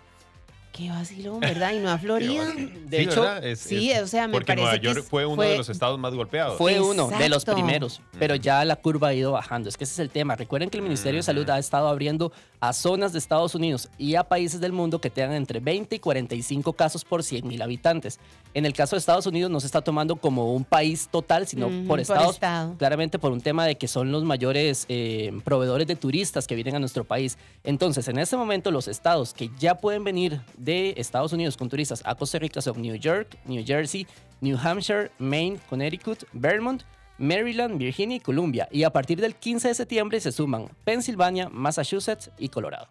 Qué 0.77 0.89
vacilón, 0.89 1.39
¿verdad? 1.39 1.73
Y 1.73 1.79
no 1.79 1.89
a 1.89 1.97
Florida. 1.97 2.45
De 2.53 2.97
Sí, 2.99 3.03
hecho. 3.03 3.35
Es- 3.37 3.59
sí, 3.59 3.91
es- 3.91 4.03
o 4.03 4.07
sea, 4.07 4.27
me 4.27 4.33
porque 4.33 4.47
parece 4.53 4.63
Nueva 4.65 4.77
York 4.81 5.03
fue 5.09 5.25
uno 5.25 5.35
fue- 5.37 5.47
de 5.49 5.57
los 5.57 5.69
estados 5.69 5.97
más 5.97 6.13
golpeados. 6.13 6.57
Fue 6.57 6.79
uno 6.79 7.07
de 7.07 7.29
los 7.29 7.43
primeros, 7.45 7.99
pero 8.19 8.35
ya 8.35 8.63
la 8.63 8.75
curva 8.75 9.07
ha 9.09 9.13
ido 9.13 9.31
bajando. 9.31 9.69
Es 9.69 9.77
que 9.77 9.85
ese 9.85 9.93
es 9.93 9.99
el 9.99 10.09
tema. 10.09 10.35
Recuerden 10.35 10.69
que 10.69 10.77
el 10.77 10.83
Ministerio 10.83 11.17
de 11.19 11.23
Salud 11.23 11.49
ha 11.49 11.57
estado 11.57 11.87
abriendo 11.87 12.31
a 12.59 12.73
zonas 12.73 13.11
de 13.13 13.19
Estados 13.19 13.55
Unidos 13.55 13.89
y 13.97 14.15
a 14.15 14.23
países 14.23 14.59
del 14.61 14.71
mundo 14.71 14.99
que 15.01 15.09
tengan 15.09 15.35
entre 15.35 15.59
20 15.59 15.95
y 15.95 15.99
45 15.99 16.73
casos 16.73 17.03
por 17.05 17.23
100 17.23 17.47
mil 17.47 17.61
habitantes. 17.61 18.19
En 18.53 18.65
el 18.65 18.73
caso 18.73 18.95
de 18.95 18.99
Estados 18.99 19.25
Unidos 19.27 19.51
no 19.51 19.59
se 19.59 19.67
está 19.67 19.81
tomando 19.81 20.15
como 20.15 20.53
un 20.53 20.63
país 20.63 21.09
total, 21.11 21.47
sino 21.47 21.69
por 21.87 21.99
estados. 21.99 22.35
estado. 22.35 22.75
Claramente 22.77 23.19
por 23.19 23.31
un 23.31 23.41
tema 23.41 23.65
de 23.65 23.77
que 23.77 23.87
son 23.87 24.11
los 24.11 24.23
mayores 24.23 24.85
eh, 24.89 25.31
proveedores 25.43 25.85
de 25.87 25.95
turistas 25.95 26.47
que 26.47 26.55
vienen 26.55 26.75
a 26.75 26.79
nuestro 26.79 27.03
país. 27.03 27.37
Entonces, 27.63 28.07
en 28.07 28.17
este 28.17 28.35
momento, 28.37 28.71
los 28.71 28.87
estados 28.87 29.33
que 29.33 29.49
ya 29.59 29.75
pueden 29.75 30.03
venir 30.03 30.41
de 30.67 30.93
Estados 30.97 31.31
Unidos 31.31 31.55
con 31.55 31.69
turistas 31.69 32.01
a 32.05 32.13
Costa 32.15 32.37
Rica 32.39 32.61
son 32.61 32.81
New 32.81 32.95
York, 32.95 33.37
New 33.45 33.63
Jersey, 33.65 34.05
New 34.41 34.57
Hampshire, 34.61 35.11
Maine, 35.17 35.57
Connecticut, 35.69 36.25
Vermont, 36.33 36.83
Maryland, 37.17 37.77
Virginia 37.77 38.17
y 38.17 38.19
Columbia. 38.19 38.67
Y 38.69 38.83
a 38.83 38.89
partir 38.91 39.21
del 39.21 39.33
15 39.35 39.69
de 39.69 39.73
septiembre 39.75 40.19
se 40.19 40.31
suman 40.33 40.67
Pensilvania, 40.83 41.47
Massachusetts 41.49 42.29
y 42.37 42.49
Colorado. 42.49 42.87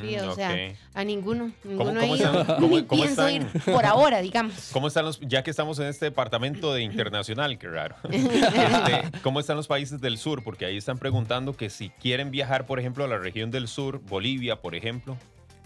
Sí, 0.00 0.16
Mm, 0.16 0.28
o 0.28 0.34
sea, 0.36 0.56
a 0.94 1.02
ninguno. 1.02 1.50
Ninguno 1.64 2.00
cómo 2.00 2.14
ha 2.14 2.16
ido. 2.16 2.40
están- 2.40 2.46
cómo- 2.60 2.86
cómo 2.86 3.02
pienso 3.02 3.26
están? 3.26 3.34
ir 3.34 3.74
por 3.74 3.84
ahora, 3.84 4.20
digamos. 4.22 4.70
¿Cómo 4.72 4.86
están 4.86 5.04
los, 5.04 5.18
ya 5.18 5.42
que 5.42 5.50
estamos 5.50 5.80
en 5.80 5.86
este 5.88 6.04
departamento 6.04 6.72
de 6.72 6.82
internacional, 6.82 7.58
qué 7.58 7.66
raro? 7.66 7.96
Este, 8.08 9.18
¿Cómo 9.24 9.40
están 9.40 9.56
los 9.56 9.66
países 9.66 10.00
del 10.00 10.16
sur? 10.16 10.44
Porque 10.44 10.64
ahí 10.64 10.76
están 10.76 10.96
preguntando 10.98 11.56
que 11.56 11.70
si 11.70 11.90
quieren 11.90 12.30
viajar, 12.30 12.66
por 12.66 12.78
ejemplo, 12.78 13.02
a 13.04 13.08
la 13.08 13.18
región 13.18 13.50
del 13.50 13.66
sur, 13.66 14.00
Bolivia, 14.00 14.62
por 14.62 14.76
ejemplo. 14.76 15.16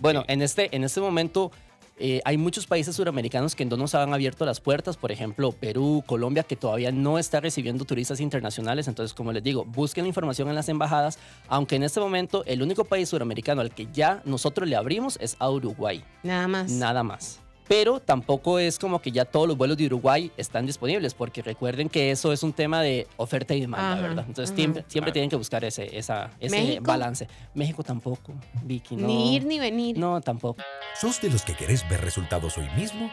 Bueno, 0.04 0.20
Sí. 0.20 0.26
en, 0.34 0.42
este, 0.42 0.76
en 0.76 0.84
este 0.84 1.00
momento 1.00 1.50
eh, 1.96 2.20
hay 2.26 2.36
muchos 2.36 2.66
países 2.66 2.94
suramericanos 2.96 3.54
que 3.54 3.64
no 3.64 3.76
nos 3.78 3.94
han 3.94 4.12
abierto 4.12 4.44
las 4.44 4.60
puertas, 4.60 4.96
por 4.98 5.10
ejemplo, 5.12 5.52
Perú, 5.52 6.02
Colombia, 6.06 6.42
que 6.42 6.56
todavía 6.56 6.92
no 6.92 7.18
está 7.18 7.40
recibiendo 7.40 7.84
turistas 7.86 8.20
internacionales. 8.20 8.86
Entonces, 8.86 9.14
como 9.14 9.32
les 9.32 9.42
digo, 9.42 9.64
busquen 9.64 10.04
la 10.04 10.08
información 10.08 10.48
en 10.48 10.56
las 10.56 10.68
embajadas, 10.68 11.18
aunque 11.48 11.76
en 11.76 11.84
este 11.84 12.00
momento 12.00 12.44
el 12.46 12.62
único 12.62 12.84
país 12.84 13.08
suramericano 13.08 13.60
al 13.62 13.70
que 13.70 13.86
ya 13.94 14.20
nosotros 14.26 14.68
le 14.68 14.76
abrimos 14.76 15.16
es 15.22 15.36
a 15.38 15.48
Uruguay, 15.50 16.04
Nada 16.22 16.48
más. 16.48 16.70
nada 16.70 17.02
más. 17.02 17.40
Pero 17.66 17.98
tampoco 18.00 18.58
es 18.58 18.78
como 18.78 19.00
que 19.00 19.10
ya 19.10 19.24
todos 19.24 19.48
los 19.48 19.56
vuelos 19.56 19.76
de 19.78 19.86
Uruguay 19.86 20.30
están 20.36 20.66
disponibles, 20.66 21.14
porque 21.14 21.40
recuerden 21.42 21.88
que 21.88 22.10
eso 22.10 22.32
es 22.32 22.42
un 22.42 22.52
tema 22.52 22.82
de 22.82 23.06
oferta 23.16 23.54
y 23.54 23.60
demanda, 23.62 23.92
Ajá, 23.94 24.02
¿verdad? 24.02 24.24
Entonces 24.28 24.50
ajá. 24.50 24.56
siempre, 24.56 24.84
siempre 24.86 25.08
Claro. 25.08 25.12
tienen 25.14 25.30
que 25.30 25.36
buscar 25.36 25.64
ese, 25.64 25.96
esa, 25.98 26.30
ese 26.40 26.54
¿México? 26.60 26.84
balance. 26.86 27.26
México 27.54 27.82
tampoco, 27.82 28.34
Vicky, 28.62 28.96
no. 28.96 29.06
Ni 29.06 29.34
ir 29.36 29.44
ni 29.46 29.58
venir. 29.58 29.96
No, 29.98 30.20
tampoco. 30.20 30.62
¿Sos 31.00 31.20
de 31.22 31.30
los 31.30 31.42
que 31.42 31.54
querés 31.54 31.88
ver 31.88 32.00
resultados 32.02 32.58
hoy 32.58 32.68
mismo? 32.76 33.10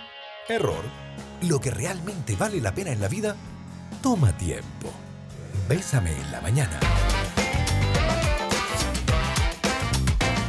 Error. 0.49 0.83
Lo 1.47 1.59
que 1.59 1.71
realmente 1.71 2.35
vale 2.35 2.59
la 2.59 2.73
pena 2.73 2.91
en 2.91 2.99
la 2.99 3.07
vida 3.07 3.35
toma 4.03 4.35
tiempo. 4.37 4.89
Bésame 5.69 6.11
en 6.11 6.31
la 6.31 6.41
mañana. 6.41 6.79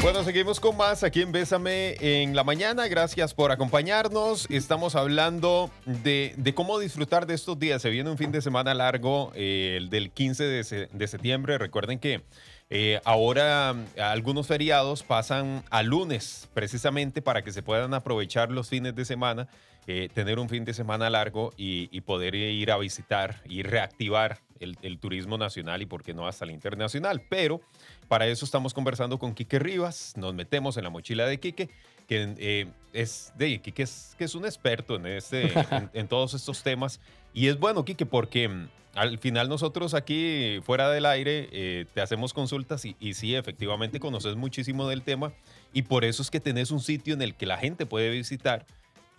Bueno, 0.02 0.24
seguimos 0.24 0.58
con 0.58 0.76
más 0.76 1.04
aquí 1.04 1.22
en 1.22 1.30
Bésame 1.30 1.94
en 2.00 2.34
la 2.34 2.42
mañana. 2.42 2.88
Gracias 2.88 3.34
por 3.34 3.52
acompañarnos. 3.52 4.48
Estamos 4.50 4.96
hablando 4.96 5.70
de, 5.86 6.34
cómo 6.56 6.80
disfrutar 6.80 7.24
de 7.26 7.34
estos 7.34 7.56
días. 7.56 7.80
Se 7.82 7.88
viene 7.90 8.10
un 8.10 8.18
fin 8.18 8.32
de 8.32 8.42
semana 8.42 8.74
largo, 8.74 9.30
eh, 9.36 9.74
el 9.76 9.90
del 9.90 10.10
15 10.10 10.42
de, 10.42 10.64
se- 10.64 10.88
de 10.92 11.06
septiembre. 11.06 11.56
Recuerden 11.56 12.00
que 12.00 12.22
eh, 12.68 13.00
ahora 13.04 13.76
algunos 13.96 14.48
feriados 14.48 15.04
pasan 15.04 15.62
a 15.70 15.84
lunes, 15.84 16.48
precisamente 16.52 17.22
para 17.22 17.42
que 17.42 17.52
se 17.52 17.62
puedan 17.62 17.94
aprovechar 17.94 18.50
los 18.50 18.68
fines 18.70 18.96
de 18.96 19.04
semana, 19.04 19.46
eh, 19.86 20.08
tener 20.12 20.40
un 20.40 20.48
fin 20.48 20.64
de 20.64 20.74
semana 20.74 21.10
largo 21.10 21.52
y, 21.56 21.88
y 21.96 22.00
poder 22.00 22.34
ir 22.34 22.72
a 22.72 22.78
visitar 22.78 23.40
y 23.48 23.62
reactivar 23.62 24.40
el, 24.62 24.78
el 24.82 24.98
turismo 24.98 25.38
nacional 25.38 25.82
y 25.82 25.86
por 25.86 26.02
qué 26.02 26.14
no 26.14 26.26
hasta 26.26 26.44
el 26.44 26.52
internacional. 26.52 27.22
Pero 27.28 27.60
para 28.08 28.26
eso 28.26 28.44
estamos 28.44 28.74
conversando 28.74 29.18
con 29.18 29.34
Quique 29.34 29.58
Rivas, 29.58 30.14
nos 30.16 30.34
metemos 30.34 30.76
en 30.76 30.84
la 30.84 30.90
mochila 30.90 31.26
de 31.26 31.38
Quique, 31.38 31.70
que 32.08 32.34
eh, 32.38 32.66
es 32.92 33.32
de 33.36 33.60
Quique 33.60 33.82
es, 33.82 34.14
que 34.18 34.24
es 34.24 34.34
un 34.34 34.44
experto 34.44 34.96
en, 34.96 35.06
este, 35.06 35.52
en, 35.70 35.90
en 35.92 36.08
todos 36.08 36.34
estos 36.34 36.62
temas. 36.62 37.00
Y 37.34 37.48
es 37.48 37.58
bueno, 37.58 37.84
Quique, 37.84 38.06
porque 38.06 38.48
mm, 38.48 38.68
al 38.94 39.18
final 39.18 39.48
nosotros 39.48 39.94
aquí 39.94 40.60
fuera 40.62 40.90
del 40.90 41.06
aire 41.06 41.48
eh, 41.52 41.86
te 41.94 42.00
hacemos 42.00 42.34
consultas 42.34 42.84
y, 42.84 42.96
y 43.00 43.14
sí, 43.14 43.34
efectivamente 43.34 44.00
conoces 44.00 44.36
muchísimo 44.36 44.88
del 44.88 45.02
tema 45.02 45.32
y 45.72 45.82
por 45.82 46.04
eso 46.04 46.22
es 46.22 46.30
que 46.30 46.40
tenés 46.40 46.70
un 46.70 46.80
sitio 46.80 47.14
en 47.14 47.22
el 47.22 47.34
que 47.34 47.46
la 47.46 47.56
gente 47.56 47.86
puede 47.86 48.10
visitar 48.10 48.66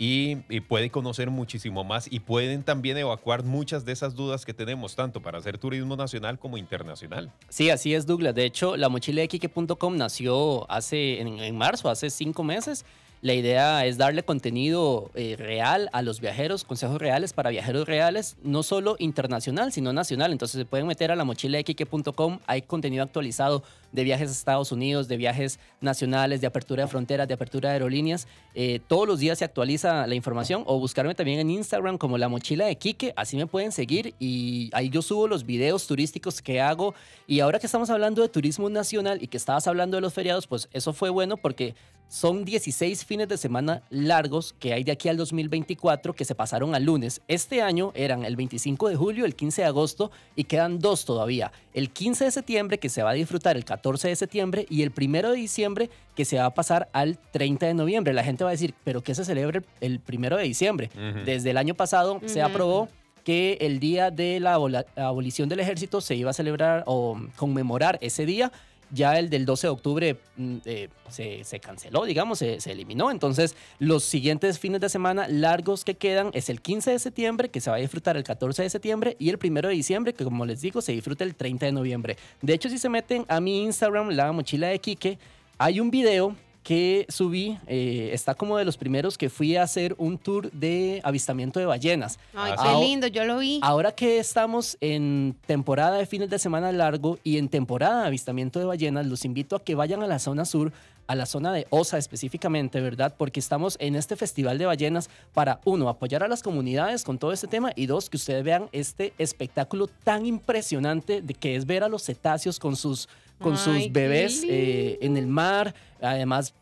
y, 0.03 0.43
y 0.50 0.60
puede 0.60 0.89
conocer 0.89 1.29
muchísimo 1.29 1.86
más 1.86 2.12
y 2.12 2.19
pueden 2.19 2.63
también 2.63 2.98
evacuar 2.98 3.45
muchas 3.45 3.86
de 3.86 3.93
esas 3.93 4.15
dudas 4.15 4.43
que 4.43 4.53
tenemos, 4.53 4.98
tanto 4.98 5.22
para 5.22 5.38
hacer 5.38 5.57
turismo 5.57 5.95
nacional 5.95 6.38
como 6.38 6.57
internacional. 6.57 7.31
Sí, 7.48 7.69
así 7.69 7.93
es, 7.93 8.05
Douglas. 8.05 8.36
De 8.36 8.43
hecho, 8.43 8.75
la 8.75 8.89
mochila 8.89 9.22
de 9.22 9.29
Quique.com 9.29 9.95
nació 9.95 10.69
hace, 10.69 11.22
en, 11.22 11.39
en 11.39 11.57
marzo, 11.57 11.89
hace 11.89 12.10
cinco 12.10 12.43
meses. 12.43 12.83
La 13.24 13.34
idea 13.34 13.86
es 13.86 13.98
darle 13.98 14.24
contenido 14.24 15.10
eh, 15.15 15.38
real 15.38 15.89
a 15.94 16.01
los 16.01 16.20
viajeros, 16.20 16.65
consejos 16.65 17.00
reales 17.00 17.32
para 17.32 17.51
viajeros 17.51 17.88
reales, 17.88 18.36
no 18.44 18.63
solo 18.63 18.98
internacional, 19.00 19.72
sino 19.72 19.94
nacional. 19.94 20.34
Entonces 20.34 20.60
se 20.60 20.65
pueden 20.65 20.88
meter 20.88 21.10
a 21.10 21.15
la 21.15 21.24
mochila 21.24 21.58
de 21.58 21.63
Quique.com. 21.63 22.39
Hay 22.48 22.63
contenido 22.63 23.01
actualizado 23.01 23.63
de 23.94 24.03
viajes 24.03 24.27
a 24.27 24.32
Estados 24.34 24.74
Unidos, 24.74 25.08
de 25.08 25.15
viajes 25.15 25.58
nacionales, 25.80 26.42
de 26.42 26.48
apertura 26.48 26.84
de 26.84 26.89
fronteras, 26.89 27.25
de 27.25 27.34
apertura 27.34 27.70
de 27.70 27.75
aerolíneas. 27.75 28.27
Eh, 28.56 28.82
todos 28.89 29.08
los 29.08 29.20
días 29.20 29.39
se 29.39 29.46
actualiza 29.46 30.06
la 30.06 30.15
información 30.15 30.63
o 30.65 30.77
buscarme 30.77 31.15
también 31.15 31.39
en 31.39 31.50
Instagram 31.50 31.98
como 31.98 32.18
la 32.18 32.27
mochila 32.27 32.65
de 32.65 32.75
Quique. 32.75 33.13
Así 33.15 33.38
me 33.38 33.48
pueden 33.48 33.72
seguir 33.72 34.15
y 34.20 34.70
ahí 34.74 34.89
yo 34.89 35.01
subo 35.01 35.30
los 35.30 35.46
videos 35.46 35.88
turísticos 35.88 36.42
que 36.42 36.60
hago. 36.60 36.94
Y 37.25 37.39
ahora 37.39 37.60
que 37.60 37.68
estamos 37.68 37.89
hablando 37.89 38.22
de 38.22 38.27
turismo 38.27 38.70
nacional 38.70 39.24
y 39.24 39.27
que 39.27 39.38
estabas 39.38 39.65
hablando 39.65 39.96
de 39.96 40.01
los 40.01 40.13
feriados, 40.13 40.46
pues 40.46 40.68
eso 40.74 40.92
fue 40.92 41.10
bueno 41.10 41.38
porque 41.38 41.74
son 42.13 42.46
16 42.46 43.05
fines 43.05 43.27
de 43.27 43.38
semana 43.38 43.82
largos 43.89 44.53
que 44.60 44.72
hay 44.72 44.84
de 44.84 44.91
aquí 44.91 45.10
al 45.10 45.17
2024 45.17 46.13
que 46.13 46.25
se 46.25 46.36
pasaron 46.36 46.75
al 46.75 46.84
lunes. 46.84 47.22
Este 47.27 47.63
año 47.63 47.91
eran 47.96 48.24
el 48.24 48.36
25 48.36 48.88
de 48.89 48.96
julio, 48.96 49.25
el 49.25 49.34
15 49.34 49.63
de 49.63 49.67
agosto 49.67 50.12
y 50.36 50.43
quedan 50.43 50.77
dos 50.77 51.05
todavía. 51.05 51.51
El 51.74 51.89
15 51.89 52.25
de 52.25 52.29
septiembre 52.32 52.77
que 52.77 52.89
se 52.89 53.01
va 53.01 53.10
a 53.10 53.13
disfrutar 53.13 53.58
el 53.58 53.65
14 53.65 54.10
de 54.10 54.15
septiembre 54.15 54.67
y 54.70 54.84
el 54.84 54.93
1 54.96 55.32
de 55.32 55.36
diciembre 55.36 55.89
que 56.15 56.24
se 56.24 56.38
va 56.38 56.46
a 56.46 56.53
pasar 56.53 56.88
al 56.93 57.17
30 57.32 57.65
de 57.65 57.74
noviembre. 57.74 58.13
La 58.13 58.24
gente 58.24 58.43
va 58.43 58.51
a 58.51 58.53
decir, 58.53 58.75
¿pero 58.84 59.01
qué 59.01 59.15
se 59.15 59.25
celebra 59.25 59.63
el 59.82 60.00
1 60.08 60.38
de 60.38 60.43
diciembre? 60.43 60.91
Desde 61.25 61.50
el 61.50 61.58
año 61.58 61.74
pasado 61.74 62.22
se 62.27 62.43
aprobó 62.43 62.89
que 63.24 63.58
el 63.60 63.79
día 63.79 64.12
de 64.12 64.39
la 64.39 64.53
abolición 64.98 65.50
del 65.50 65.62
ejército 65.62 66.00
se 66.00 66.13
iba 66.13 66.29
a 66.29 66.34
celebrar 66.34 66.84
o 66.86 67.20
conmemorar 67.38 67.98
ese 68.01 68.27
día. 68.27 68.51
Ya 68.92 69.18
el 69.18 69.30
del 69.30 69.46
12 69.46 69.68
de 69.68 69.72
octubre 69.72 70.18
mm, 70.38 70.58
eh, 70.66 70.90
se, 71.10 71.44
se 71.44 71.60
canceló, 71.60 72.06
digamos, 72.06 72.40
se, 72.40 72.60
se 72.62 72.72
eliminó. 72.72 73.12
Entonces, 73.12 73.56
los 73.80 74.04
siguientes 74.04 74.60
fines 74.60 74.82
de 74.82 74.90
semana 74.90 75.28
largos 75.28 75.84
que 75.84 75.96
quedan 75.96 76.30
es 76.34 76.50
el 76.50 76.62
15 76.62 76.92
de 76.92 77.00
septiembre, 77.00 77.50
que 77.50 77.62
se 77.62 77.70
va 77.70 77.78
a 77.78 77.80
disfrutar 77.80 78.18
el 78.18 78.24
14 78.24 78.63
de 78.63 78.70
septiembre, 78.70 79.16
y 79.20 79.30
el 79.30 79.40
1 79.44 79.62
de 79.62 79.70
diciembre, 79.70 80.13
que 80.13 80.24
como 80.24 80.46
les 80.46 80.62
digo, 80.62 80.82
se 80.82 80.92
disfruta 80.92 81.24
el 81.24 81.36
30 81.36 81.66
de 81.66 81.72
noviembre. 81.72 82.18
De 82.42 82.54
hecho, 82.54 82.70
si 82.70 82.78
se 82.78 82.90
meten 82.90 83.25
a 83.28 83.40
mi 83.40 83.63
Instagram, 83.63 84.10
la 84.10 84.32
mochila 84.32 84.68
de 84.68 84.80
Quique, 84.80 85.18
hay 85.58 85.80
un 85.80 85.92
video 85.92 86.36
que 86.63 87.05
subí, 87.10 87.60
eh, 87.67 88.12
está 88.13 88.34
como 88.36 88.58
de 88.58 88.65
los 88.65 88.77
primeros 88.77 89.17
que 89.17 89.29
fui 89.29 89.55
a 89.58 89.63
hacer 89.63 89.96
un 89.98 90.17
tour 90.17 90.50
de 90.51 91.01
avistamiento 91.03 91.60
de 91.60 91.65
ballenas. 91.65 92.17
Ay, 92.34 92.53
Ah, 92.58 92.77
qué 92.79 92.86
lindo, 92.86 93.08
yo 93.08 93.25
lo 93.25 93.39
vi. 93.39 93.60
Ahora 93.62 93.91
que 93.91 94.17
estamos 94.20 94.77
en 94.79 95.36
temporada 95.46 95.98
de 95.98 96.05
fines 96.05 96.29
de 96.29 96.39
semana 96.39 96.72
largo 96.72 97.20
y 97.24 97.38
en 97.38 97.50
temporada 97.50 98.01
de 98.01 98.08
avistamiento 98.08 98.60
de 98.60 98.65
ballenas, 98.65 99.05
los 99.05 99.25
invito 99.25 99.55
a 99.55 99.63
que 99.63 99.75
vayan 99.75 100.01
a 100.03 100.08
la 100.08 100.20
zona 100.20 100.46
sur, 100.46 100.72
a 101.05 101.15
la 101.15 101.25
zona 101.25 101.51
de 101.51 101.67
Osa 101.70 101.98
específicamente, 101.98 102.79
¿verdad? 102.79 103.13
Porque 103.17 103.41
estamos 103.41 103.75
en 103.82 103.96
este 103.96 104.15
festival 104.15 104.58
de 104.58 104.65
ballenas 104.65 105.10
para, 105.34 105.60
uno, 105.65 105.89
apoyar 105.89 106.24
a 106.24 106.29
las 106.29 106.41
comunidades 106.41 107.03
con 107.03 107.17
todo 107.17 107.34
este 107.34 107.48
tema 107.48 107.74
y 107.75 107.88
dos, 107.88 108.10
que 108.10 108.15
ustedes 108.15 108.43
vean 108.43 108.70
este 108.72 109.13
espectáculo 109.17 109.88
tan 109.88 110.25
impresionante 110.25 111.22
de 111.22 111.34
que 111.34 111.58
es 111.58 111.65
ver 111.65 111.84
a 111.84 111.89
los 111.89 112.03
cetáceos 112.03 112.58
con 112.58 112.77
sus, 112.77 113.10
con 113.43 113.53
Ay, 113.53 113.59
sus 113.83 113.91
bebés 113.91 114.43
eh, 114.47 114.97
en 115.01 115.17
el 115.17 115.27
mar, 115.27 115.75
además 116.01 116.55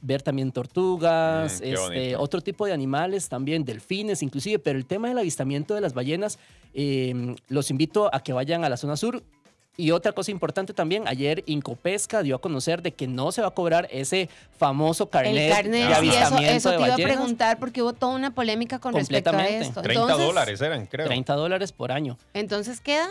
ver 0.00 0.20
también 0.22 0.50
tortugas, 0.50 1.60
Mm, 1.60 1.64
este, 1.64 2.16
otro 2.16 2.40
tipo 2.40 2.66
de 2.66 2.72
animales 2.72 3.28
también, 3.28 3.64
delfines 3.64 4.22
inclusive, 4.22 4.58
pero 4.58 4.76
el 4.78 4.84
tema 4.86 5.06
del 5.08 5.18
avistamiento 5.18 5.74
de 5.76 5.80
las 5.80 5.94
ballenas, 5.94 6.40
eh, 6.74 7.36
los 7.48 7.70
invito 7.70 8.12
a 8.12 8.20
que 8.20 8.32
vayan 8.32 8.64
a 8.64 8.68
la 8.68 8.76
zona 8.76 8.96
sur. 8.96 9.22
Y 9.74 9.90
otra 9.92 10.12
cosa 10.12 10.30
importante 10.30 10.74
también, 10.74 11.08
ayer 11.08 11.44
Incopesca 11.46 12.22
dio 12.22 12.36
a 12.36 12.40
conocer 12.42 12.82
de 12.82 12.92
que 12.92 13.06
no 13.06 13.32
se 13.32 13.40
va 13.40 13.48
a 13.48 13.50
cobrar 13.52 13.88
ese 13.90 14.28
famoso 14.58 15.08
carnet, 15.08 15.34
el 15.34 15.50
carnet, 15.50 15.72
de 15.72 15.82
eso, 15.86 15.94
avistamiento 15.96 16.56
eso 16.56 16.70
de 16.72 16.76
te 16.76 16.82
iba 16.82 16.86
a 16.88 16.90
ballenas. 16.90 17.14
preguntar 17.16 17.58
porque 17.58 17.80
hubo 17.80 17.92
toda 17.94 18.14
una 18.14 18.34
polémica 18.34 18.78
con 18.80 18.92
respecto 18.92 19.30
a 19.30 19.32
Completamente. 19.32 19.66
esto. 19.68 19.80
30 19.80 20.00
Entonces, 20.02 20.26
dólares 20.26 20.60
eran, 20.60 20.86
creo. 20.86 21.06
30 21.06 21.34
dólares 21.36 21.72
por 21.72 21.90
año. 21.90 22.18
Entonces 22.34 22.80
queda 22.82 23.08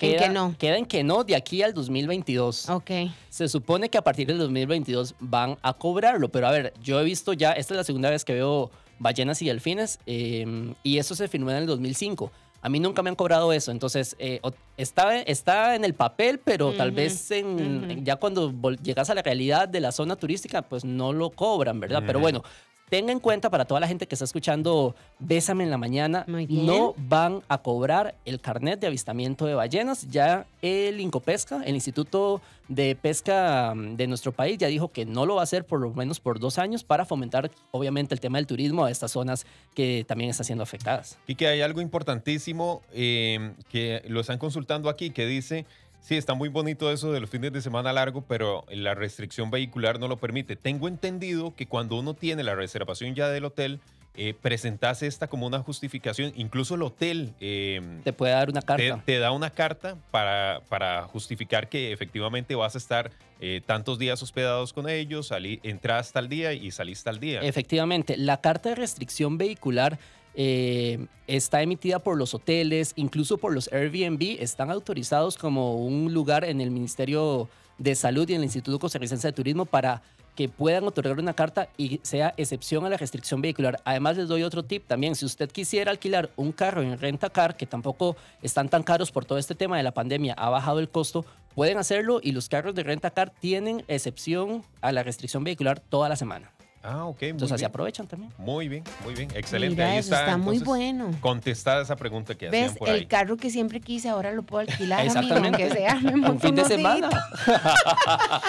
en 0.00 0.10
Queda, 0.12 0.22
que 0.22 0.28
no. 0.28 0.54
Queda 0.58 0.76
en 0.78 0.86
que 0.86 1.04
no 1.04 1.24
de 1.24 1.36
aquí 1.36 1.62
al 1.62 1.74
2022. 1.74 2.68
Ok. 2.70 2.90
Se 3.28 3.48
supone 3.48 3.88
que 3.88 3.98
a 3.98 4.02
partir 4.02 4.26
del 4.26 4.38
2022 4.38 5.14
van 5.20 5.58
a 5.62 5.74
cobrarlo, 5.74 6.28
pero 6.28 6.46
a 6.46 6.50
ver, 6.50 6.74
yo 6.82 7.00
he 7.00 7.04
visto 7.04 7.32
ya, 7.32 7.52
esta 7.52 7.74
es 7.74 7.78
la 7.78 7.84
segunda 7.84 8.10
vez 8.10 8.24
que 8.24 8.34
veo 8.34 8.70
ballenas 8.98 9.42
y 9.42 9.46
delfines, 9.46 9.98
eh, 10.06 10.74
y 10.82 10.98
eso 10.98 11.14
se 11.14 11.28
firmó 11.28 11.50
en 11.50 11.56
el 11.58 11.66
2005. 11.66 12.30
A 12.64 12.68
mí 12.68 12.78
nunca 12.78 13.02
me 13.02 13.10
han 13.10 13.16
cobrado 13.16 13.52
eso, 13.52 13.72
entonces 13.72 14.14
eh, 14.20 14.40
está, 14.76 15.20
está 15.22 15.74
en 15.74 15.84
el 15.84 15.94
papel, 15.94 16.38
pero 16.38 16.72
tal 16.72 16.92
vez 16.92 17.28
en, 17.32 18.04
ya 18.04 18.14
cuando 18.14 18.52
llegas 18.76 19.10
a 19.10 19.16
la 19.16 19.22
realidad 19.22 19.68
de 19.68 19.80
la 19.80 19.90
zona 19.90 20.14
turística, 20.14 20.62
pues 20.62 20.84
no 20.84 21.12
lo 21.12 21.30
cobran, 21.30 21.80
¿verdad? 21.80 22.04
Pero 22.06 22.20
bueno, 22.20 22.44
tenga 22.92 23.10
en 23.10 23.20
cuenta 23.20 23.48
para 23.48 23.64
toda 23.64 23.80
la 23.80 23.88
gente 23.88 24.06
que 24.06 24.14
está 24.14 24.26
escuchando 24.26 24.94
Bésame 25.18 25.64
en 25.64 25.70
la 25.70 25.78
mañana, 25.78 26.26
no 26.26 26.94
van 26.98 27.40
a 27.48 27.56
cobrar 27.56 28.14
el 28.26 28.38
carnet 28.38 28.80
de 28.80 28.86
avistamiento 28.86 29.46
de 29.46 29.54
ballenas. 29.54 30.10
Ya 30.10 30.44
el 30.60 31.00
Incopesca, 31.00 31.62
el 31.64 31.74
Instituto 31.74 32.42
de 32.68 32.94
Pesca 32.94 33.72
mm, 33.74 33.96
de 33.96 34.06
nuestro 34.06 34.32
país, 34.32 34.58
ya 34.58 34.66
dijo 34.66 34.88
que 34.88 35.06
no 35.06 35.24
lo 35.24 35.36
va 35.36 35.40
a 35.40 35.44
hacer 35.44 35.64
por 35.64 35.80
lo 35.80 35.94
menos 35.94 36.20
por 36.20 36.38
dos 36.38 36.58
años 36.58 36.84
para 36.84 37.06
fomentar, 37.06 37.50
obviamente, 37.70 38.14
el 38.14 38.20
tema 38.20 38.36
del 38.36 38.46
turismo 38.46 38.84
a 38.84 38.90
estas 38.90 39.12
zonas 39.12 39.46
que 39.74 40.04
también 40.06 40.28
están 40.28 40.44
siendo 40.44 40.62
afectadas. 40.62 41.18
Y 41.26 41.36
que 41.36 41.46
hay 41.46 41.62
algo 41.62 41.80
importantísimo 41.80 42.82
eh, 42.92 43.54
que 43.70 44.02
lo 44.06 44.20
están 44.20 44.36
consultando 44.36 44.90
aquí, 44.90 45.08
que 45.08 45.24
dice, 45.24 45.64
sí, 46.02 46.16
está 46.16 46.34
muy 46.34 46.50
bonito 46.50 46.92
eso 46.92 47.10
de 47.12 47.20
los 47.20 47.30
fines 47.30 47.52
de 47.52 47.62
semana 47.62 47.92
largo, 47.92 48.22
pero 48.22 48.66
la 48.68 48.94
restricción 48.94 49.50
vehicular 49.50 49.98
no 49.98 50.08
lo 50.08 50.18
permite. 50.18 50.56
Tengo 50.56 50.88
entendido 50.88 51.54
que 51.56 51.66
cuando 51.66 51.98
uno 51.98 52.12
tiene 52.12 52.42
la 52.42 52.54
reservación 52.54 53.14
ya 53.14 53.28
del 53.28 53.46
hotel, 53.46 53.80
eh, 54.14 54.34
presentas 54.42 55.02
esta 55.02 55.26
como 55.26 55.46
una 55.46 55.60
justificación, 55.60 56.34
incluso 56.36 56.74
el 56.74 56.82
hotel 56.82 57.32
eh, 57.40 57.80
Te 58.04 58.12
puede 58.12 58.34
dar 58.34 58.50
una 58.50 58.60
te, 58.60 58.66
carta. 58.66 59.02
te 59.06 59.18
da 59.18 59.30
una 59.32 59.48
carta 59.48 59.96
para, 60.10 60.60
para 60.68 61.04
justificar 61.04 61.70
que 61.70 61.92
efectivamente 61.92 62.54
vas 62.54 62.74
a 62.74 62.78
estar 62.78 63.10
eh, 63.40 63.62
tantos 63.64 63.98
días 63.98 64.22
hospedados 64.22 64.74
con 64.74 64.86
ellos, 64.86 65.28
salí, 65.28 65.60
entras 65.62 66.12
tal 66.12 66.28
día 66.28 66.52
y 66.52 66.70
salís 66.72 67.02
tal 67.02 67.20
día. 67.20 67.40
Efectivamente, 67.40 68.18
la 68.18 68.42
carta 68.42 68.68
de 68.68 68.74
restricción 68.74 69.38
vehicular 69.38 69.98
eh, 70.34 71.06
está 71.26 71.62
emitida 71.62 71.98
por 71.98 72.16
los 72.16 72.34
hoteles, 72.34 72.92
incluso 72.96 73.38
por 73.38 73.52
los 73.52 73.72
Airbnb, 73.72 74.36
están 74.40 74.70
autorizados 74.70 75.36
como 75.36 75.76
un 75.76 76.12
lugar 76.12 76.44
en 76.44 76.60
el 76.60 76.70
Ministerio 76.70 77.48
de 77.78 77.94
Salud 77.94 78.28
y 78.28 78.34
en 78.34 78.38
el 78.38 78.44
Instituto 78.44 78.78
Costarricense 78.78 79.28
de 79.28 79.32
Turismo 79.32 79.64
para 79.66 80.02
que 80.34 80.48
puedan 80.48 80.84
otorgar 80.84 81.18
una 81.18 81.34
carta 81.34 81.68
y 81.76 82.00
sea 82.02 82.32
excepción 82.36 82.86
a 82.86 82.88
la 82.88 82.96
restricción 82.96 83.42
vehicular. 83.42 83.80
Además, 83.84 84.16
les 84.16 84.28
doy 84.28 84.42
otro 84.42 84.62
tip 84.62 84.86
también. 84.86 85.14
Si 85.14 85.26
usted 85.26 85.50
quisiera 85.50 85.90
alquilar 85.90 86.30
un 86.36 86.52
carro 86.52 86.82
en 86.82 86.98
renta 86.98 87.28
car, 87.28 87.56
que 87.56 87.66
tampoco 87.66 88.16
están 88.40 88.68
tan 88.68 88.82
caros 88.82 89.10
por 89.10 89.24
todo 89.26 89.38
este 89.38 89.54
tema 89.54 89.76
de 89.76 89.82
la 89.82 89.92
pandemia, 89.92 90.34
ha 90.34 90.48
bajado 90.48 90.78
el 90.78 90.88
costo, 90.88 91.26
pueden 91.54 91.76
hacerlo 91.76 92.20
y 92.22 92.32
los 92.32 92.48
carros 92.48 92.74
de 92.74 92.82
renta 92.82 93.10
car 93.10 93.30
tienen 93.40 93.84
excepción 93.88 94.62
a 94.80 94.92
la 94.92 95.02
restricción 95.02 95.44
vehicular 95.44 95.80
toda 95.80 96.08
la 96.08 96.16
semana. 96.16 96.50
Ah, 96.84 97.04
ok. 97.04 97.20
Muy 97.20 97.28
Entonces 97.30 97.52
así 97.52 97.60
bien. 97.62 97.68
aprovechan 97.70 98.06
también. 98.08 98.32
Muy 98.38 98.68
bien, 98.68 98.82
muy 99.04 99.14
bien. 99.14 99.30
Excelente. 99.34 99.76
Mira 99.76 99.90
Ahí 99.92 99.98
eso, 99.98 100.14
está 100.14 100.36
muy 100.36 100.56
entonces, 100.56 100.66
bueno. 100.66 101.10
Contestada 101.20 101.82
esa 101.82 101.94
pregunta 101.96 102.34
que 102.34 102.50
¿Ves? 102.50 102.64
hacían 102.70 102.74
por 102.78 102.88
El 102.88 102.94
ahí. 102.96 103.06
carro 103.06 103.36
que 103.36 103.50
siempre 103.50 103.80
quise, 103.80 104.08
ahora 104.08 104.32
lo 104.32 104.42
puedo 104.42 104.68
alquilar, 104.68 105.00
amigo, 105.00 105.20
Exactamente. 105.20 105.62
aunque 105.62 105.78
sea. 105.78 105.94
Me 106.16 106.30
Un 106.30 106.40
fin 106.40 106.54
de 106.54 106.64
semana. 106.64 107.08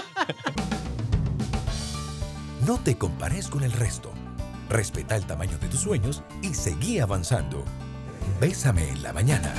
No 2.65 2.77
te 2.77 2.97
compares 2.97 3.49
con 3.49 3.63
el 3.63 3.73
resto. 3.73 4.09
Respeta 4.69 5.17
el 5.17 5.25
tamaño 5.25 5.57
de 5.57 5.67
tus 5.67 5.81
sueños 5.81 6.23
y 6.41 6.53
seguí 6.53 6.99
avanzando. 6.99 7.63
Bésame 8.39 8.87
en 8.87 9.03
la 9.03 9.11
mañana. 9.11 9.53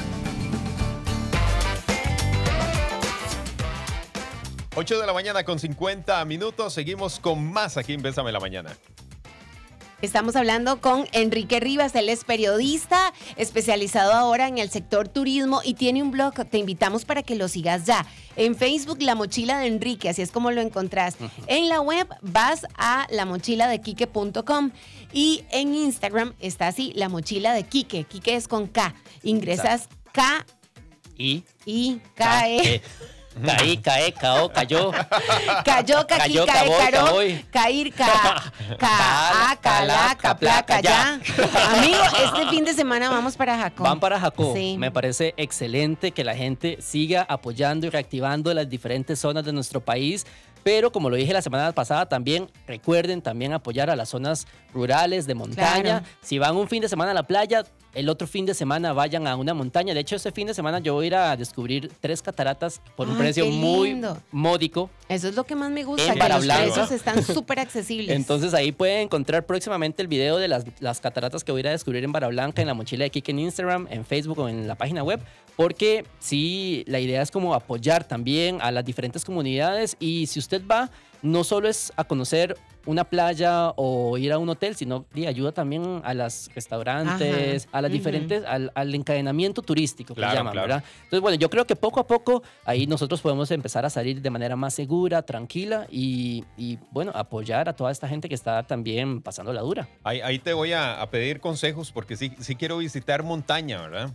8 4.76 5.00
de 5.00 5.06
la 5.06 5.12
mañana 5.12 5.44
con 5.44 5.58
50 5.58 6.24
minutos. 6.24 6.72
Seguimos 6.72 7.20
con 7.20 7.52
más 7.52 7.76
aquí 7.76 7.92
en 7.92 8.02
Bésame 8.02 8.32
la 8.32 8.40
Mañana. 8.40 8.76
Estamos 10.02 10.36
hablando 10.36 10.80
con 10.80 11.06
Enrique 11.12 11.60
Rivas, 11.60 11.94
él 11.94 12.10
es 12.10 12.24
periodista 12.24 13.14
especializado 13.36 14.12
ahora 14.12 14.48
en 14.48 14.58
el 14.58 14.68
sector 14.68 15.08
turismo 15.08 15.62
y 15.64 15.74
tiene 15.74 16.02
un 16.02 16.10
blog. 16.10 16.34
Te 16.50 16.58
invitamos 16.58 17.06
para 17.06 17.22
que 17.22 17.36
lo 17.36 17.48
sigas 17.48 17.86
ya. 17.86 18.04
En 18.36 18.54
Facebook, 18.54 19.00
La 19.00 19.14
Mochila 19.14 19.58
de 19.58 19.68
Enrique, 19.68 20.10
así 20.10 20.20
es 20.20 20.30
como 20.30 20.50
lo 20.50 20.60
encontrás. 20.60 21.16
En 21.46 21.70
la 21.70 21.80
web 21.80 22.06
vas 22.20 22.66
a 22.76 23.06
lamochiladequique.com 23.10 24.72
y 25.12 25.44
en 25.50 25.74
Instagram 25.74 26.34
está 26.38 26.66
así, 26.66 26.92
La 26.96 27.08
Mochila 27.08 27.54
de 27.54 27.62
Quique. 27.62 28.04
Quique 28.04 28.34
es 28.34 28.46
con 28.46 28.66
K. 28.66 28.94
Ingresas 29.22 29.88
K 30.12 30.44
Y 31.16 31.44
I 31.64 32.00
K 32.14 32.48
E. 32.50 32.82
Caí, 33.42 33.76
cae, 33.78 34.12
cao, 34.12 34.52
cayó. 34.52 34.90
Cayó, 35.64 36.06
Cayó, 36.06 36.46
cae, 36.46 36.70
caró, 36.78 37.16
cair, 37.50 37.92
ca, 37.92 38.52
ca, 38.78 39.50
a, 39.50 39.56
calá, 39.56 40.16
capla, 40.20 40.62
callá. 40.64 41.20
Amigo, 41.70 41.98
este 42.24 42.46
fin 42.50 42.64
de 42.64 42.72
semana 42.74 43.10
vamos 43.10 43.36
para 43.36 43.56
Jacob. 43.58 43.86
Van 43.86 43.98
para 43.98 44.20
Jacob. 44.20 44.54
Sí. 44.54 44.76
Me 44.78 44.90
parece 44.90 45.34
excelente 45.36 46.12
que 46.12 46.22
la 46.22 46.36
gente 46.36 46.78
siga 46.80 47.26
apoyando 47.28 47.86
y 47.86 47.90
reactivando 47.90 48.54
las 48.54 48.68
diferentes 48.68 49.18
zonas 49.18 49.44
de 49.44 49.52
nuestro 49.52 49.80
país. 49.80 50.26
Pero 50.64 50.90
como 50.90 51.10
lo 51.10 51.16
dije 51.16 51.32
la 51.32 51.42
semana 51.42 51.70
pasada, 51.72 52.08
también 52.08 52.50
recuerden 52.66 53.22
también 53.22 53.52
apoyar 53.52 53.90
a 53.90 53.96
las 53.96 54.08
zonas 54.08 54.46
rurales 54.72 55.26
de 55.26 55.34
montaña. 55.34 55.82
Claro. 55.82 56.06
Si 56.22 56.38
van 56.38 56.56
un 56.56 56.68
fin 56.68 56.80
de 56.80 56.88
semana 56.88 57.12
a 57.12 57.14
la 57.14 57.24
playa, 57.24 57.64
el 57.94 58.08
otro 58.08 58.26
fin 58.26 58.44
de 58.46 58.54
semana 58.54 58.92
vayan 58.92 59.26
a 59.26 59.36
una 59.36 59.54
montaña. 59.54 59.94
De 59.94 60.00
hecho, 60.00 60.16
este 60.16 60.32
fin 60.32 60.46
de 60.46 60.54
semana 60.54 60.80
yo 60.80 60.94
voy 60.94 61.04
a 61.04 61.06
ir 61.06 61.14
a 61.14 61.36
descubrir 61.36 61.92
tres 62.00 62.22
cataratas 62.22 62.80
por 62.96 63.08
un 63.08 63.14
Ay, 63.14 63.20
precio 63.20 63.46
muy 63.46 64.00
módico. 64.32 64.90
Eso 65.08 65.28
es 65.28 65.36
lo 65.36 65.44
que 65.44 65.54
más 65.54 65.70
me 65.70 65.84
gusta, 65.84 66.12
que 66.12 66.18
Para 66.18 66.38
los 66.38 66.46
precios 66.46 66.90
están 66.90 67.22
súper 67.22 67.60
accesibles. 67.60 68.16
Entonces 68.16 68.54
ahí 68.54 68.72
pueden 68.72 69.02
encontrar 69.02 69.46
próximamente 69.46 70.02
el 70.02 70.08
video 70.08 70.38
de 70.38 70.48
las, 70.48 70.64
las 70.80 71.00
cataratas 71.00 71.44
que 71.44 71.52
voy 71.52 71.60
a 71.60 71.60
ir 71.60 71.68
a 71.68 71.70
descubrir 71.72 72.04
en 72.04 72.12
Barra 72.12 72.28
Blanca, 72.28 72.62
en 72.62 72.68
la 72.68 72.74
mochila 72.74 73.04
de 73.04 73.10
Kike 73.10 73.32
en 73.32 73.38
Instagram, 73.38 73.86
en 73.90 74.04
Facebook 74.04 74.38
o 74.40 74.48
en 74.48 74.66
la 74.66 74.74
página 74.74 75.02
web, 75.02 75.20
porque 75.56 76.04
sí, 76.18 76.84
la 76.86 77.00
idea 77.00 77.22
es 77.22 77.30
como 77.30 77.54
apoyar 77.54 78.04
también 78.04 78.58
a 78.60 78.70
las 78.72 78.84
diferentes 78.84 79.24
comunidades 79.24 79.96
y 80.00 80.26
si 80.26 80.38
usted 80.38 80.53
va, 80.62 80.90
no 81.22 81.42
solo 81.44 81.68
es 81.68 81.92
a 81.96 82.04
conocer 82.04 82.56
una 82.86 83.04
playa 83.04 83.70
o 83.76 84.18
ir 84.18 84.30
a 84.30 84.36
un 84.38 84.46
hotel, 84.50 84.76
sino 84.76 85.06
y 85.14 85.24
ayuda 85.24 85.52
también 85.52 86.02
a 86.04 86.12
los 86.12 86.50
restaurantes, 86.54 87.66
Ajá. 87.66 87.78
a 87.78 87.80
las 87.80 87.90
diferentes, 87.90 88.44
al, 88.44 88.70
al 88.74 88.94
encadenamiento 88.94 89.62
turístico 89.62 90.14
que 90.14 90.20
Claro, 90.20 90.34
llaman, 90.36 90.52
claro. 90.52 90.68
¿verdad? 90.68 90.84
Entonces, 91.04 91.20
bueno, 91.22 91.38
yo 91.38 91.48
creo 91.48 91.66
que 91.66 91.76
poco 91.76 92.00
a 92.00 92.06
poco 92.06 92.42
ahí 92.66 92.86
nosotros 92.86 93.22
podemos 93.22 93.50
empezar 93.52 93.86
a 93.86 93.90
salir 93.90 94.20
de 94.20 94.28
manera 94.28 94.54
más 94.54 94.74
segura, 94.74 95.22
tranquila 95.22 95.86
y, 95.90 96.44
y, 96.58 96.78
bueno, 96.90 97.10
apoyar 97.14 97.70
a 97.70 97.72
toda 97.72 97.90
esta 97.90 98.06
gente 98.06 98.28
que 98.28 98.34
está 98.34 98.62
también 98.64 99.22
pasando 99.22 99.54
la 99.54 99.62
dura. 99.62 99.88
Ahí, 100.02 100.20
ahí 100.20 100.38
te 100.38 100.52
voy 100.52 100.72
a, 100.74 101.00
a 101.00 101.08
pedir 101.08 101.40
consejos 101.40 101.90
porque 101.90 102.16
sí, 102.16 102.32
sí 102.38 102.54
quiero 102.54 102.76
visitar 102.76 103.22
montaña, 103.22 103.80
¿verdad? 103.80 104.10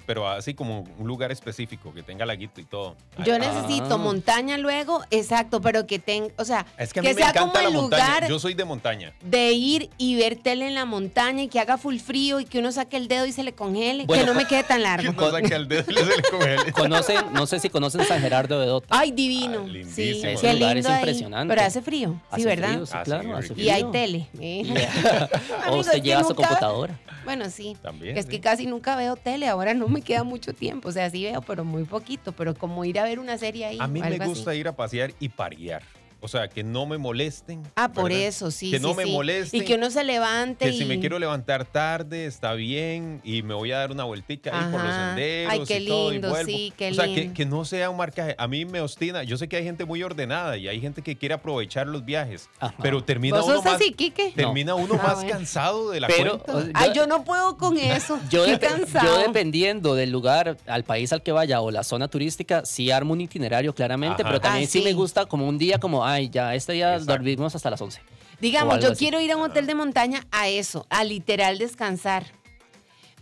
Pero 0.00 0.28
así 0.28 0.54
como 0.54 0.86
un 0.98 1.06
lugar 1.06 1.30
específico 1.32 1.92
que 1.94 2.02
tenga 2.02 2.24
laguito 2.26 2.60
y 2.60 2.64
todo. 2.64 2.96
Yo 3.24 3.34
Ay, 3.34 3.40
necesito 3.40 3.94
Ah. 3.94 3.98
montaña 3.98 4.58
luego, 4.58 5.02
exacto, 5.10 5.60
pero 5.60 5.86
que 5.86 5.98
tenga, 5.98 6.32
o 6.38 6.44
sea, 6.44 6.66
Es 6.78 6.92
que 6.92 7.00
a 7.00 7.02
que 7.02 7.08
mí 7.10 7.14
me 7.14 7.20
sea 7.20 7.30
encanta 7.30 7.60
como 7.60 7.62
la 7.62 7.68
el 7.68 7.74
montaña. 7.74 8.06
lugar 8.06 8.28
Yo 8.28 8.38
soy 8.38 8.54
de 8.54 8.64
montaña. 8.64 9.12
de 9.22 9.52
ir 9.52 9.90
y 9.98 10.16
ver 10.16 10.36
tele 10.36 10.66
en 10.68 10.74
la 10.74 10.84
montaña 10.84 11.42
y 11.42 11.48
que 11.48 11.60
haga 11.60 11.78
full 11.78 11.98
frío 11.98 12.40
y 12.40 12.44
que 12.44 12.58
uno 12.58 12.72
saque 12.72 12.96
el 12.96 13.08
dedo 13.08 13.26
y 13.26 13.32
se 13.32 13.42
le 13.42 13.52
congele, 13.52 14.06
Bueno, 14.06 14.24
que 14.24 14.30
no 14.30 14.34
me 14.34 14.46
quede 14.46 14.62
tan 14.64 14.78
Que 14.82 14.82
largo. 14.82 15.12
no 15.12 15.30
saque 15.30 15.54
al 15.54 15.68
dedo 15.68 15.90
y 15.90 15.94
se 15.94 16.04
le 16.04 16.22
congele. 16.30 16.72
Conocen, 16.72 17.32
no 17.32 17.46
sé 17.46 17.60
si 17.60 17.68
conocen 17.70 18.04
San 18.04 18.20
Gerardo 18.20 18.60
de 18.60 18.66
Dota. 18.66 18.86
Ay, 18.90 19.10
divino. 19.12 19.60
Ah, 19.62 19.66
sí, 19.66 19.72
lindísimo. 19.72 20.30
Ese 20.30 20.40
qué 20.40 20.52
lugar 20.54 20.74
lindo 20.74 20.88
es 20.88 20.94
ahí. 20.94 21.00
impresionante. 21.00 21.54
Pero 21.54 21.66
hace 21.66 21.82
frío, 21.82 22.10
sí, 22.12 22.18
Hace 22.30 22.44
¿verdad? 22.44 22.68
frío, 22.72 22.86
sí, 22.86 22.92
Ah, 22.96 23.02
claro, 23.04 23.36
hace 23.36 23.48
rico. 23.48 23.60
Y 23.60 23.68
hay 23.70 23.80
frío. 23.82 23.90
tele. 23.92 24.26
¿eh? 24.40 24.62
o 25.58 25.62
Amigos, 25.62 25.86
usted 25.86 25.92
que 25.94 26.00
lleva 26.02 26.24
su 26.24 26.34
computadora. 26.34 26.98
Bueno, 27.24 27.48
sí. 27.50 27.76
También, 27.82 28.16
Es 28.16 28.24
sí. 28.26 28.30
que 28.32 28.40
casi 28.40 28.66
nunca 28.66 28.96
veo 28.96 29.16
tele, 29.16 29.46
ahora 29.48 29.74
no 29.74 29.88
me 29.88 30.02
queda 30.02 30.24
mucho 30.24 30.52
tiempo. 30.52 30.88
O 30.88 30.92
sea, 30.92 31.08
sí 31.10 31.24
veo, 31.24 31.42
pero 31.42 31.64
muy 31.64 31.84
poquito. 31.84 32.32
Pero 32.32 32.54
como 32.54 32.84
ir 32.84 32.98
a 32.98 33.04
ver 33.04 33.18
una 33.18 33.38
serie 33.38 33.64
ahí. 33.66 33.78
A 33.80 33.86
mí 33.86 34.00
me 34.00 34.06
así. 34.16 34.18
gusta 34.24 34.54
ir 34.54 34.68
a 34.68 34.72
pasear 34.76 35.12
y 35.20 35.28
parear. 35.28 35.82
O 36.24 36.28
sea, 36.28 36.48
que 36.48 36.62
no 36.62 36.86
me 36.86 36.98
molesten. 36.98 37.62
Ah, 37.74 37.90
por 37.92 38.12
eso, 38.12 38.52
sí. 38.52 38.70
Que 38.70 38.76
sí, 38.78 38.82
no 38.82 38.94
me 38.94 39.04
sí. 39.04 39.10
molesten. 39.10 39.60
Y 39.60 39.64
que 39.64 39.74
uno 39.74 39.90
se 39.90 40.04
levante. 40.04 40.66
Que 40.66 40.72
si 40.72 40.84
me 40.84 41.00
quiero 41.00 41.18
levantar 41.18 41.64
tarde, 41.64 42.26
está 42.26 42.52
bien, 42.54 43.20
y 43.24 43.42
me 43.42 43.54
voy 43.54 43.72
a 43.72 43.78
dar 43.78 43.90
una 43.90 44.04
vueltica 44.04 44.50
ahí 44.56 44.70
por 44.72 44.82
los 44.84 44.94
senderos 44.94 45.52
Ay, 45.52 45.60
qué 45.66 45.80
y 45.80 45.86
todo, 45.88 46.08
y 46.10 46.12
lindo, 46.12 46.28
vuelvo. 46.30 46.46
sí, 46.50 46.72
qué 46.76 46.90
o 46.90 46.94
sea, 46.94 47.04
que, 47.06 47.14
lindo. 47.16 47.34
que 47.34 47.44
no 47.44 47.64
sea 47.64 47.90
un 47.90 47.96
marcaje. 47.96 48.36
A 48.38 48.46
mí 48.46 48.64
me 48.64 48.80
obstina. 48.80 49.24
Yo 49.24 49.36
sé 49.36 49.48
que 49.48 49.56
hay 49.56 49.64
gente 49.64 49.84
muy 49.84 50.02
ordenada 50.04 50.56
y 50.56 50.68
hay 50.68 50.80
gente 50.80 51.02
que 51.02 51.16
quiere 51.16 51.34
aprovechar 51.34 51.88
los 51.88 52.04
viajes, 52.04 52.48
Ajá. 52.60 52.74
pero 52.80 53.02
termina 53.02 53.38
¿Vos 53.38 53.46
uno 53.46 53.56
sos 53.56 53.64
más, 53.64 53.74
así, 53.74 53.92
Quique? 53.92 54.32
termina 54.36 54.76
uno 54.76 54.94
Ah, 55.00 55.02
más 55.02 55.14
bueno. 55.16 55.30
cansado 55.30 55.90
de 55.90 55.98
la 56.00 56.06
Pero, 56.06 56.38
cuenta. 56.38 56.56
o 56.56 56.62
sea, 56.62 56.70
Ay, 56.74 56.92
yo 56.94 57.06
no 57.08 57.24
puedo 57.24 57.56
con 57.56 57.76
eso. 57.78 58.20
Yo, 58.30 58.44
Qué 58.44 58.60
depe- 58.60 58.68
cansado. 58.68 59.06
yo 59.06 59.18
dependiendo 59.26 59.96
del 59.96 60.10
lugar, 60.10 60.56
al 60.66 60.84
país 60.84 61.12
al 61.12 61.22
que 61.24 61.32
vaya 61.32 61.60
o 61.60 61.72
la 61.72 61.82
zona 61.82 62.06
turística, 62.06 62.64
sí 62.64 62.92
armo 62.92 63.12
un 63.12 63.20
itinerario 63.22 63.74
claramente, 63.74 64.22
Ajá. 64.22 64.30
pero 64.30 64.40
también 64.40 64.66
Ah, 64.68 64.70
sí. 64.70 64.82
me 64.82 64.90
sí. 64.90 64.94
gusta 64.94 65.26
como 65.26 65.48
un 65.48 65.58
día 65.58 65.78
como, 65.78 66.04
ay, 66.12 66.28
ya, 66.30 66.54
este 66.54 66.72
día 66.74 66.92
Exacto. 66.94 67.12
dormimos 67.12 67.54
hasta 67.54 67.70
las 67.70 67.80
11. 67.80 68.00
o 68.00 68.04
Digamos, 68.40 68.80
yo 68.80 68.88
así. 68.92 68.98
quiero 68.98 69.20
ir 69.20 69.32
a 69.32 69.36
un 69.36 69.42
hotel 69.42 69.66
de 69.66 69.74
montaña 69.74 70.24
a 70.30 70.48
eso, 70.48 70.86
a 70.90 71.04
literal 71.04 71.58
descansar. 71.58 72.24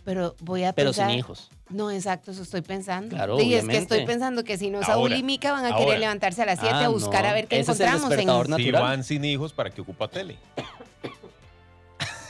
Pero 0.03 0.35
voy 0.41 0.63
a 0.63 0.73
Pero 0.73 0.93
sin 0.93 1.09
hijos. 1.11 1.51
No, 1.69 1.89
exacto, 1.91 2.31
eso 2.31 2.41
estoy 2.41 2.61
pensando. 2.61 3.15
Claro, 3.15 3.35
y 3.39 3.41
es 3.41 3.47
que 3.47 3.55
obviamente. 3.59 3.77
estoy 3.95 4.05
pensando 4.05 4.43
que 4.43 4.57
si 4.57 4.69
no, 4.71 4.81
Saúl 4.83 5.03
Ahora, 5.11 5.17
y 5.17 5.23
Mica 5.23 5.51
van 5.53 5.63
a 5.63 5.69
ahora. 5.69 5.85
querer 5.85 5.99
levantarse 5.99 6.41
a 6.41 6.45
las 6.47 6.59
7 6.59 6.73
Ah, 6.75 6.85
a 6.85 6.89
buscar 6.89 7.23
no. 7.23 7.29
a 7.29 7.33
ver 7.33 7.47
qué 7.47 7.59
Ese 7.59 7.71
es 7.71 7.79
el 7.79 7.85
encontramos 7.85 8.09
despertador 8.09 8.45
en 8.47 8.55
Si 8.55 8.63
natural. 8.71 8.81
van 8.81 9.03
sin 9.03 9.23
hijos, 9.25 9.53
¿para 9.53 9.69
qué 9.69 9.79
ocupa 9.81 10.07
tele? 10.07 10.37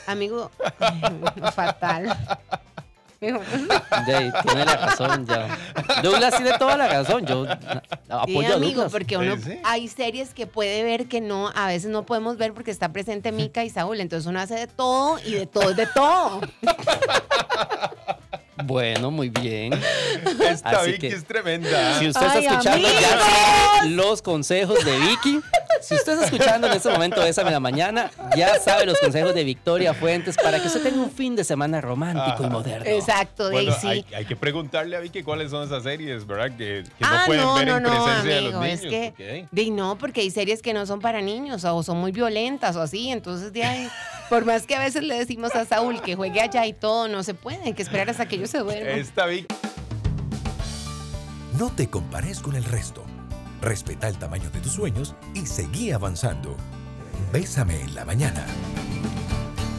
amigo 0.07 0.51
fatal. 1.55 2.15
De 3.21 4.15
ahí, 4.15 4.31
tiene 4.47 4.65
la 4.65 4.75
razón 4.77 5.27
ya. 5.27 5.55
Douglas 6.01 6.35
tiene 6.37 6.57
toda 6.57 6.75
la 6.75 6.87
razón. 6.87 7.23
Yo 7.27 7.45
Sí, 7.45 7.51
apoyo 8.09 8.53
a 8.53 8.55
amigo, 8.55 8.73
Douglas. 8.81 8.91
porque 8.91 9.15
uno 9.17 9.35
Sí, 9.37 9.43
sí. 9.43 9.59
hay 9.63 9.87
series 9.87 10.33
que 10.33 10.47
puede 10.47 10.81
ver 10.83 11.05
que 11.05 11.21
no, 11.21 11.51
a 11.53 11.67
veces 11.67 11.91
no 11.91 12.03
podemos 12.03 12.37
ver 12.37 12.53
porque 12.53 12.71
está 12.71 12.91
presente 12.91 13.31
Mica 13.31 13.63
y 13.63 13.69
Saúl, 13.69 13.99
entonces 14.01 14.25
uno 14.27 14.39
hace 14.39 14.55
de 14.55 14.65
todo 14.67 15.19
y 15.23 15.33
de 15.33 15.45
todo 15.45 15.69
es 15.69 15.75
de 15.77 15.85
todo. 15.87 16.41
Bueno, 18.63 19.09
muy 19.09 19.29
bien. 19.29 19.73
Esta 20.47 20.69
Así 20.69 20.91
Vicky 20.91 21.09
que- 21.09 21.15
es 21.15 21.25
tremenda. 21.25 21.97
Si 21.97 22.07
usted 22.09 22.21
Ay, 22.21 22.45
está 22.45 22.51
escuchando 22.59 22.87
ya 22.87 23.85
los 23.87 24.21
consejos 24.21 24.85
de 24.85 24.99
Vicky. 24.99 25.39
Si 25.81 25.95
usted 25.95 26.13
está 26.13 26.25
escuchando 26.25 26.67
en 26.67 26.73
este 26.73 26.89
momento 26.89 27.21
Bésame 27.21 27.49
en 27.49 27.53
la 27.53 27.59
mañana, 27.59 28.11
ya 28.35 28.59
sabe 28.59 28.85
los 28.85 28.99
consejos 28.99 29.33
de 29.33 29.43
Victoria 29.43 29.93
Fuentes 29.93 30.35
para 30.37 30.59
que 30.59 30.67
usted 30.67 30.83
tenga 30.83 31.01
un 31.01 31.11
fin 31.11 31.35
de 31.35 31.43
semana 31.43 31.81
romántico 31.81 32.43
y 32.43 32.49
moderno. 32.49 32.85
Exacto, 32.85 33.49
Bueno, 33.51 33.73
sí. 33.79 33.87
hay, 33.87 34.05
hay 34.15 34.25
que 34.25 34.35
preguntarle 34.35 34.95
a 34.95 34.99
Vicky 34.99 35.23
cuáles 35.23 35.51
son 35.51 35.63
esas 35.63 35.83
series, 35.83 36.25
¿verdad? 36.25 36.55
Que, 36.55 36.83
que 36.83 37.03
no 37.05 37.07
ah, 37.07 37.23
pueden 37.25 37.43
no, 37.43 37.55
ver 37.55 37.67
no, 37.67 37.77
en 37.77 37.83
no, 37.83 37.89
presencia 37.89 38.35
de 38.35 38.41
los 38.41 38.53
niños. 38.53 38.79
es 38.79 38.81
que, 38.81 39.47
de, 39.49 39.71
no, 39.71 39.97
porque 39.97 40.21
hay 40.21 40.31
series 40.31 40.61
que 40.61 40.73
no 40.73 40.85
son 40.85 40.99
para 41.01 41.21
niños 41.21 41.63
o 41.65 41.83
son 41.83 41.97
muy 41.97 42.11
violentas 42.11 42.75
o 42.75 42.81
así, 42.81 43.09
entonces 43.09 43.51
de 43.53 43.63
ahí, 43.63 43.89
por 44.29 44.45
más 44.45 44.67
que 44.67 44.75
a 44.75 44.79
veces 44.79 45.03
le 45.03 45.17
decimos 45.17 45.55
a 45.55 45.65
Saúl 45.65 46.01
que 46.01 46.15
juegue 46.15 46.41
allá 46.41 46.65
y 46.65 46.73
todo, 46.73 47.07
no 47.07 47.23
se 47.23 47.33
puede, 47.33 47.61
hay 47.63 47.73
que 47.73 47.81
esperar 47.81 48.09
hasta 48.09 48.27
que 48.27 48.35
ellos 48.35 48.49
se 48.49 48.59
duerman. 48.59 48.99
Esta 48.99 49.25
Vicky. 49.25 49.47
No 51.57 51.69
te 51.69 51.89
compares 51.89 52.39
con 52.39 52.55
el 52.55 52.63
resto. 52.63 53.03
Respeta 53.61 54.07
el 54.07 54.17
tamaño 54.17 54.49
de 54.49 54.59
tus 54.59 54.73
sueños 54.73 55.15
y 55.35 55.45
seguí 55.45 55.91
avanzando. 55.91 56.57
Bésame 57.31 57.79
en 57.81 57.93
la 57.93 58.05
mañana. 58.05 58.45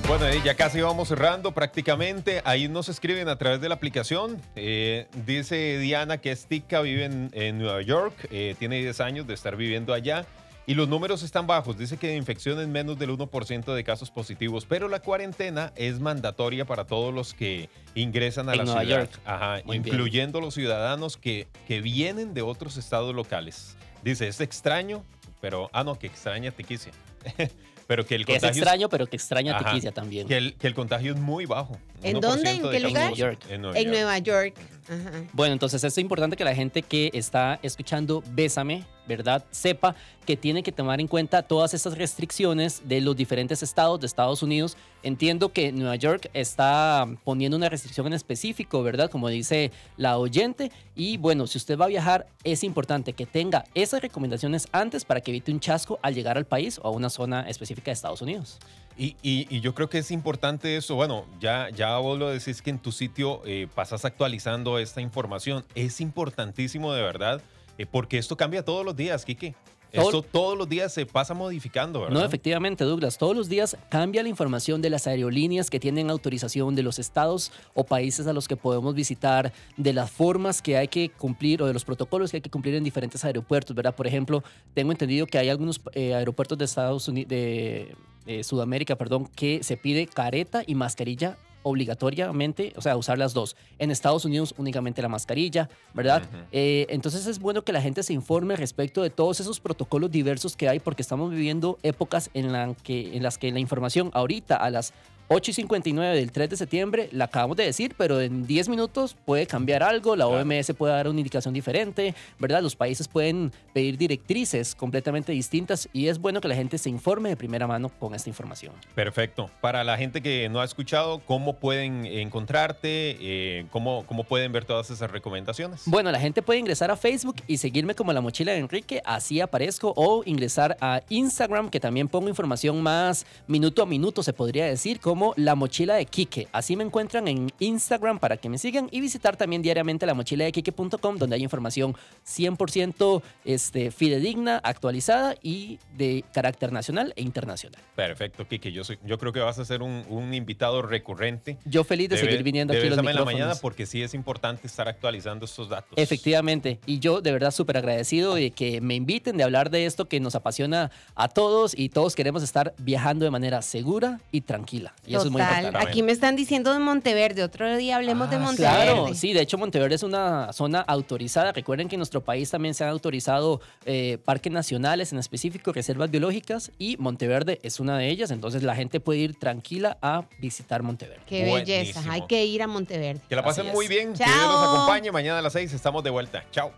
Bueno, 0.09 0.27
eh, 0.27 0.41
ya 0.45 0.55
casi 0.55 0.81
vamos 0.81 1.09
cerrando 1.09 1.53
prácticamente. 1.53 2.43
Ahí 2.45 2.69
nos 2.69 2.89
escriben 2.89 3.29
a 3.29 3.37
través 3.37 3.61
de 3.61 3.69
la 3.69 3.75
aplicación. 3.75 4.41
Eh, 4.57 5.07
dice 5.27 5.79
Diana 5.79 6.19
que 6.19 6.33
es 6.33 6.47
tica, 6.47 6.81
vive 6.81 7.05
en, 7.05 7.59
Nueva 7.59 7.83
York, 7.83 8.15
eh, 8.31 8.55
tiene 8.59 8.77
10 8.79 9.01
años 9.01 9.27
de 9.27 9.35
estar 9.35 9.57
viviendo 9.57 9.95
allá. 9.95 10.27
Y 10.67 10.75
los 10.75 10.89
números 10.89 11.23
están 11.25 11.47
bajos. 11.47 11.77
Dice 11.77 11.97
que 11.97 12.09
de 12.09 12.17
infecciones 12.17 12.69
menos 12.69 12.97
del 12.99 13.11
1% 13.11 13.75
de 13.75 13.85
casos 13.85 14.11
positivos. 14.13 14.65
Pero 14.65 14.89
la 14.89 15.01
cuarentena 15.01 15.73
es 15.75 15.99
mandatoria 15.99 16.65
para 16.65 16.85
todos 16.87 17.13
los 17.13 17.35
que 17.35 17.69
ingresan 17.97 18.49
a 18.49 18.53
En 18.53 18.59
la 18.59 18.65
Nueva 18.65 18.81
ciudad. 18.83 18.99
York. 19.01 19.21
Ajá, 19.25 19.61
Muy 19.65 19.81
bien. 19.81 19.89
incluyendo 19.95 20.41
los 20.41 20.55
ciudadanos 20.55 21.17
que, 21.17 21.49
que 21.67 21.81
vienen 21.81 22.33
de 22.33 22.43
otros 22.43 22.77
estados 22.77 23.13
locales. 23.15 23.77
Dice, 24.05 24.29
es 24.29 24.41
extraño, 24.41 25.05
pero... 25.41 25.69
Ah, 25.73 25.83
no, 25.83 25.99
que 25.99 26.07
extraña 26.07 26.53
Tiquicia. 26.53 26.93
pero 27.89 28.07
que 28.07 28.15
el 28.15 28.25
Que 28.25 28.37
es 28.37 28.41
contagio 28.41 28.63
extraño, 28.63 28.89
pero 28.89 29.07
que 29.09 29.17
extraña 29.17 29.57
Ajá. 29.57 29.65
Tiquicia 29.71 29.93
también. 29.93 30.27
que 30.29 30.37
el, 30.37 30.55
que 30.55 30.67
el 30.69 30.75
contagio 30.75 31.13
es 31.13 31.19
muy 31.21 31.45
bajo. 31.45 31.77
¿En 32.03 32.17
1% 32.17 32.21
dónde? 32.21 32.51
¿En 32.53 32.71
qué 32.71 32.81
lugar? 32.81 32.87
En 32.87 32.93
Nueva 32.93 33.13
York. 33.17 33.41
En 33.51 33.63
Nueva 33.63 33.79
En 33.79 33.85
York. 33.85 33.95
Nueva 33.97 34.19
York. 34.19 34.55
Ajá. 34.89 35.25
Bueno, 35.33 35.53
entonces 35.55 35.83
es 35.85 35.99
importante 35.99 36.37
que 36.37 36.45
la 36.45 36.55
gente 36.55 36.83
que 36.83 37.11
está 37.13 37.59
escuchando 37.63 38.23
Bésame 38.31 38.85
¿verdad? 39.07 39.45
Sepa 39.51 39.95
que 40.27 40.37
tiene 40.37 40.63
que 40.63 40.73
tomar 40.73 41.01
en 41.01 41.09
cuenta 41.09 41.43
todas 41.43 41.75
estas 41.75 41.99
restricciones 41.99 42.83
de 42.89 43.01
los 43.01 43.17
diferentes 43.17 43.63
estados 43.63 44.01
de 44.01 44.07
Estados 44.07 44.43
Unidos. 44.43 44.77
Entiendo 45.03 45.53
que 45.53 45.73
Nueva 45.73 45.97
York 45.97 46.31
está 46.33 47.09
poniendo 47.25 47.57
una 47.57 47.69
restricción 47.69 48.07
en 48.07 48.13
específico, 48.13 48.83
¿verdad? 48.83 49.11
Como 49.11 49.29
dice 49.29 49.73
la 49.97 50.19
oyente. 50.19 50.71
Y 50.95 51.17
bueno, 51.17 51.47
si 51.47 51.59
usted 51.59 51.77
va 51.77 51.87
a 51.87 51.89
viajar, 51.89 52.27
es 52.45 52.63
importante 52.63 53.13
que 53.13 53.27
tenga 53.27 53.65
esas 53.75 54.01
recomendaciones 54.01 54.69
antes 54.71 55.05
para 55.05 55.21
que 55.21 55.33
evite 55.33 55.53
un 55.53 55.61
chasco 55.61 55.99
al 56.03 56.15
llegar 56.15 56.37
al 56.37 56.45
país 56.45 56.79
o 56.83 56.89
a 56.89 56.91
una 56.91 57.11
zona 57.11 57.49
específica 57.49 57.87
de 57.87 57.95
Estados 57.95 58.23
Unidos. 58.23 58.59
Y, 58.97 59.61
yo 59.61 59.75
creo 59.75 59.89
que 59.89 59.99
es 59.99 60.11
importante 60.11 60.77
eso. 60.77 60.95
Bueno, 60.95 61.25
ya, 61.41 61.71
ya 61.71 61.97
vos 61.99 62.19
lo 62.19 62.29
decís 62.29 62.63
que 62.63 62.71
en 62.71 62.79
tu 62.79 62.93
sitio 62.93 63.43
eh, 63.45 63.67
pasas 63.75 64.05
actualizando 64.05 64.79
esta 64.79 65.01
información. 65.01 65.65
Es 65.75 66.01
importantísimo 66.01 66.93
de 66.93 67.03
verdad, 67.03 67.41
eh, 67.83 67.87
porque 67.91 68.19
esto 68.19 68.37
cambia 68.37 68.65
todos 68.65 68.85
los 68.85 68.97
días, 68.97 69.25
Quique. 69.25 69.55
Esto 69.93 70.23
todos 70.23 70.57
los 70.57 70.69
días 70.69 70.93
se 70.93 71.05
pasa 71.05 71.35
modificando, 71.35 72.01
¿verdad? 72.01 72.19
No, 72.19 72.25
efectivamente, 72.25 72.83
Douglas. 72.85 73.19
Todos 73.19 73.37
los 73.37 73.51
días 73.51 73.77
cambia 73.91 74.23
la 74.23 74.31
información 74.31 74.81
de 74.81 74.89
las 74.89 75.07
aerolíneas 75.07 75.69
que 75.69 75.79
tienen 75.79 76.09
autorización, 76.09 76.75
de 76.75 76.83
los 76.83 76.99
estados 76.99 77.53
o 77.75 77.85
países 77.85 78.27
a 78.27 78.33
los 78.33 78.49
que 78.49 78.57
podemos 78.57 78.95
visitar, 78.95 79.53
de 79.77 79.93
las 79.93 80.11
formas 80.11 80.63
que 80.63 80.79
hay 80.79 80.89
que 80.89 81.11
cumplir 81.11 81.63
o 81.63 81.67
de 81.67 81.75
los 81.75 81.85
protocolos 81.85 82.31
que 82.31 82.39
hay 82.39 82.41
que 82.41 82.49
cumplir 82.49 82.75
en 82.75 82.85
diferentes 82.85 83.23
aeropuertos, 83.23 83.77
¿verdad? 83.77 83.95
Por 83.95 84.07
ejemplo, 84.07 84.43
tengo 84.73 84.93
entendido 84.93 85.27
que 85.27 85.37
hay 85.37 85.51
algunos 85.51 85.81
eh, 85.93 86.15
aeropuertos 86.15 86.57
de 86.57 86.65
Estados 86.65 87.07
Unidos, 87.09 87.29
de 87.29 87.95
eh, 88.27 88.45
Sudamérica, 88.45 88.97
perdón, 88.97 89.27
que 89.27 89.63
se 89.63 89.77
pide 89.77 90.07
careta 90.07 90.63
y 90.67 90.75
mascarilla 90.75 91.37
obligatoriamente, 91.63 92.73
o 92.77 92.81
sea, 92.81 92.97
usar 92.97 93.19
las 93.19 93.35
dos. 93.35 93.57
En 93.79 93.91
Estados 93.91 94.25
Unidos 94.25 94.55
únicamente 94.59 95.03
la 95.03 95.09
mascarilla, 95.09 95.69
¿verdad? 95.95 96.23
Eh, 96.51 96.87
entonces 96.91 97.27
es 97.27 97.39
bueno 97.39 97.63
que 97.63 97.73
la 97.73 97.83
gente 97.83 98.03
se 98.03 98.13
informe 98.13 98.57
respecto 98.57 99.03
de 99.03 99.11
todos 99.11 99.41
esos 99.41 99.61
protocolos 99.61 100.11
diversos 100.11 100.57
que 100.57 100.69
hay 100.69 100.81
porque 100.81 101.03
estamos 101.03 101.31
viviendo 101.31 101.79
épocas 101.83 102.31
en, 102.35 102.53
la 102.53 102.75
que, 102.83 103.17
en 103.17 103.23
las 103.23 103.39
que 103.39 103.51
la 103.53 103.61
información 103.61 104.11
ahorita 104.13 104.57
a 104.57 104.71
las 104.71 104.93
8 105.33 105.51
y 105.51 105.55
59 105.55 106.15
del 106.17 106.31
3 106.31 106.51
de 106.51 106.57
septiembre 106.57 107.09
la 107.13 107.25
acabamos 107.25 107.57
de 107.57 107.65
decir, 107.65 107.95
pero 107.97 108.21
en 108.21 108.47
10 108.47 108.69
minutos 108.69 109.17
puede 109.25 109.47
cambiar 109.47 109.83
algo, 109.83 110.15
la 110.15 110.27
Claro. 110.27 110.43
OMS 110.43 110.73
puede 110.77 110.93
dar 110.93 111.09
una 111.09 111.19
indicación 111.21 111.55
diferente, 111.55 112.15
¿verdad? 112.39 112.63
Los 112.63 112.77
países 112.77 113.09
pueden 113.09 113.51
pedir 113.73 113.97
directrices 113.97 114.75
completamente 114.75 115.33
distintas 115.33 115.89
y 115.93 116.09
es 116.09 116.19
bueno 116.19 116.41
que 116.41 116.49
la 116.49 116.55
gente 116.55 116.77
se 116.77 116.91
informe 116.91 117.31
de 117.31 117.37
primera 117.37 117.67
mano 117.67 117.89
con 117.89 118.15
esta 118.15 118.29
información. 118.29 118.75
Perfecto. 118.95 119.51
Para 119.61 119.85
la 119.85 119.97
gente 119.97 120.21
que 120.21 120.49
no 120.51 120.61
ha 120.61 120.65
escuchado, 120.65 121.21
¿cómo 121.21 121.55
pueden 121.57 122.05
encontrarte? 122.07 123.17
Eh, 123.21 123.67
¿cómo, 123.71 124.05
¿Cómo 124.07 124.25
pueden 124.25 124.53
ver 124.53 124.65
todas 124.65 124.91
esas 124.91 125.11
recomendaciones? 125.11 125.83
Bueno, 125.87 126.11
la 126.13 126.21
gente 126.21 126.43
puede 126.43 126.59
ingresar 126.61 126.91
a 126.91 126.97
Facebook 126.97 127.37
y 127.47 127.57
seguirme 127.57 127.95
como 127.95 128.13
la 128.13 128.21
mochila 128.21 128.53
de 128.53 128.59
Enrique, 128.59 129.01
así 129.05 129.41
aparezco, 129.41 129.95
o 129.97 130.23
ingresar 130.27 130.77
a 130.81 131.01
Instagram, 131.09 131.71
que 131.71 131.81
también 131.81 132.09
pongo 132.09 132.29
información 132.29 132.83
más 132.83 133.25
minuto 133.47 133.83
a 133.83 133.87
minuto, 133.87 134.23
se 134.23 134.33
podría 134.33 134.67
decir, 134.67 135.01
como 135.01 135.22
la 135.37 135.55
mochila 135.55 135.95
de 135.95 136.07
Quique. 136.07 136.49
Así 136.53 136.77
me 136.77 136.85
encuentran 136.85 137.29
en 137.29 137.51
Instagram 137.59 138.19
para 138.19 138.37
que 138.37 138.49
me 138.49 138.59
sigan 138.59 138.89
y 138.91 139.01
visitar 139.01 139.37
también 139.37 139.63
diariamente 139.63 140.07
la 140.07 140.15
mochila 140.15 140.45
de 140.45 140.53
Quique.com, 140.53 141.17
donde 141.17 141.37
hay 141.37 141.43
información 141.43 141.95
100% 142.27 143.23
este, 143.45 143.91
fidedigna, 143.91 144.61
actualizada 144.63 145.35
y 145.43 145.79
de 145.97 146.25
carácter 146.33 146.73
nacional 146.73 147.13
e 147.17 147.23
internacional. 147.23 147.81
Perfecto, 147.95 148.47
Kike. 148.47 148.73
Yo, 148.73 148.85
soy, 148.85 148.99
yo 149.05 149.19
creo 149.19 149.33
que 149.33 149.41
vas 149.41 149.59
a 149.59 149.65
ser 149.65 149.83
un, 149.83 150.05
un 150.09 150.35
invitado 150.35 150.83
recurrente. 150.83 151.59
Yo 151.65 151.85
feliz 151.85 152.09
de, 152.09 152.19
seguir 152.19 152.43
viniendo 152.43 152.73
aquí 152.73 152.87
a 152.87 152.91
los 152.91 152.99
en 152.99 153.05
la 153.05 153.11
micrófonos. 153.11 153.33
mañana 153.35 153.55
porque 153.61 153.87
sí 153.87 154.03
es 154.03 154.15
importante 154.15 154.67
estar 154.67 154.89
actualizando 154.89 155.45
estos 155.45 155.69
datos. 155.69 155.93
Efectivamente, 155.97 156.79
y 156.87 156.99
yo 156.99 157.21
de 157.21 157.33
verdad 157.33 157.51
súper 157.51 157.77
agradecido 157.77 158.35
de 158.35 158.51
que 158.51 158.81
me 158.81 158.95
inviten 158.95 159.37
de 159.37 159.45
hablar 159.45 159.71
de 159.71 159.87
esto 159.87 160.09
que 160.09 160.21
nos 160.21 160.35
apasiona 160.35 160.91
a 161.15 161.29
todos 161.29 161.79
y 161.79 161.89
todos 161.89 162.15
queremos 162.15 162.43
estar 162.43 162.75
viajando 162.79 163.25
de 163.25 163.31
manera 163.31 163.63
segura 163.63 164.21
y 164.31 164.43
tranquila. 164.43 164.95
Y 165.05 165.15
eso 165.17 165.25
es 165.25 165.31
muy 165.33 165.43
Total. 165.43 165.57
importante. 165.65 165.89
Aquí 165.89 166.03
me 166.03 166.13
están 166.13 166.37
diciendo 166.37 166.73
de 166.73 166.79
Monteverde. 166.79 167.43
Otro 167.43 167.77
día 167.77 167.97
hablemos 167.97 168.31
de 168.31 168.37
Ah, 168.37 168.39
Monteverde. 168.39 168.85
Claro, 168.85 169.15
sí, 169.15 169.33
de 169.33 169.41
hecho 169.41 169.59
Monteverde 169.59 169.97
es 169.97 170.05
una 170.05 170.53
zona 170.53 170.81
autorizada. 170.81 171.51
Recuerden 171.51 171.89
que 171.89 171.97
en 171.97 171.99
nuestro 171.99 172.21
país 172.21 172.51
también 172.51 172.75
se 172.75 172.85
han 172.85 172.91
autorizado 172.91 173.61
eh, 173.85 174.19
parques 174.25 174.53
nacionales, 174.53 175.13
en 175.13 175.19
específico 175.19 175.73
reservas 175.73 176.09
biológicas, 176.11 176.71
y 176.79 176.97
Monteverde 176.99 177.59
es 177.65 177.81
una 177.81 177.99
de 177.99 178.09
ellas. 178.11 178.31
Entonces 178.31 178.63
la 178.63 178.77
gente 178.77 179.01
puede 179.01 179.19
ir 179.19 179.35
tranquila 179.37 179.99
a 180.03 180.23
visitar 180.39 180.85
Monteverde. 180.85 181.23
Qué 181.27 181.49
Buenísimo. 181.49 181.79
belleza. 181.79 182.03
Hay 182.13 182.27
que 182.29 182.45
ir 182.45 182.63
a 182.63 182.69
Monteverde. 182.69 183.21
Que 183.29 183.35
la 183.35 183.43
pasen 183.43 183.73
muy 183.73 183.89
bien. 183.89 184.13
Que 184.13 184.23
Dios 184.25 184.29
nos 184.37 184.47
Chao. 184.63 184.75
acompañe. 184.75 185.11
Mañana 185.11 185.41
a 185.41 185.43
las 185.43 185.53
6 185.55 185.73
estamos 185.73 186.05
de 186.05 186.11
vuelta. 186.11 186.45
Chao. 186.53 186.71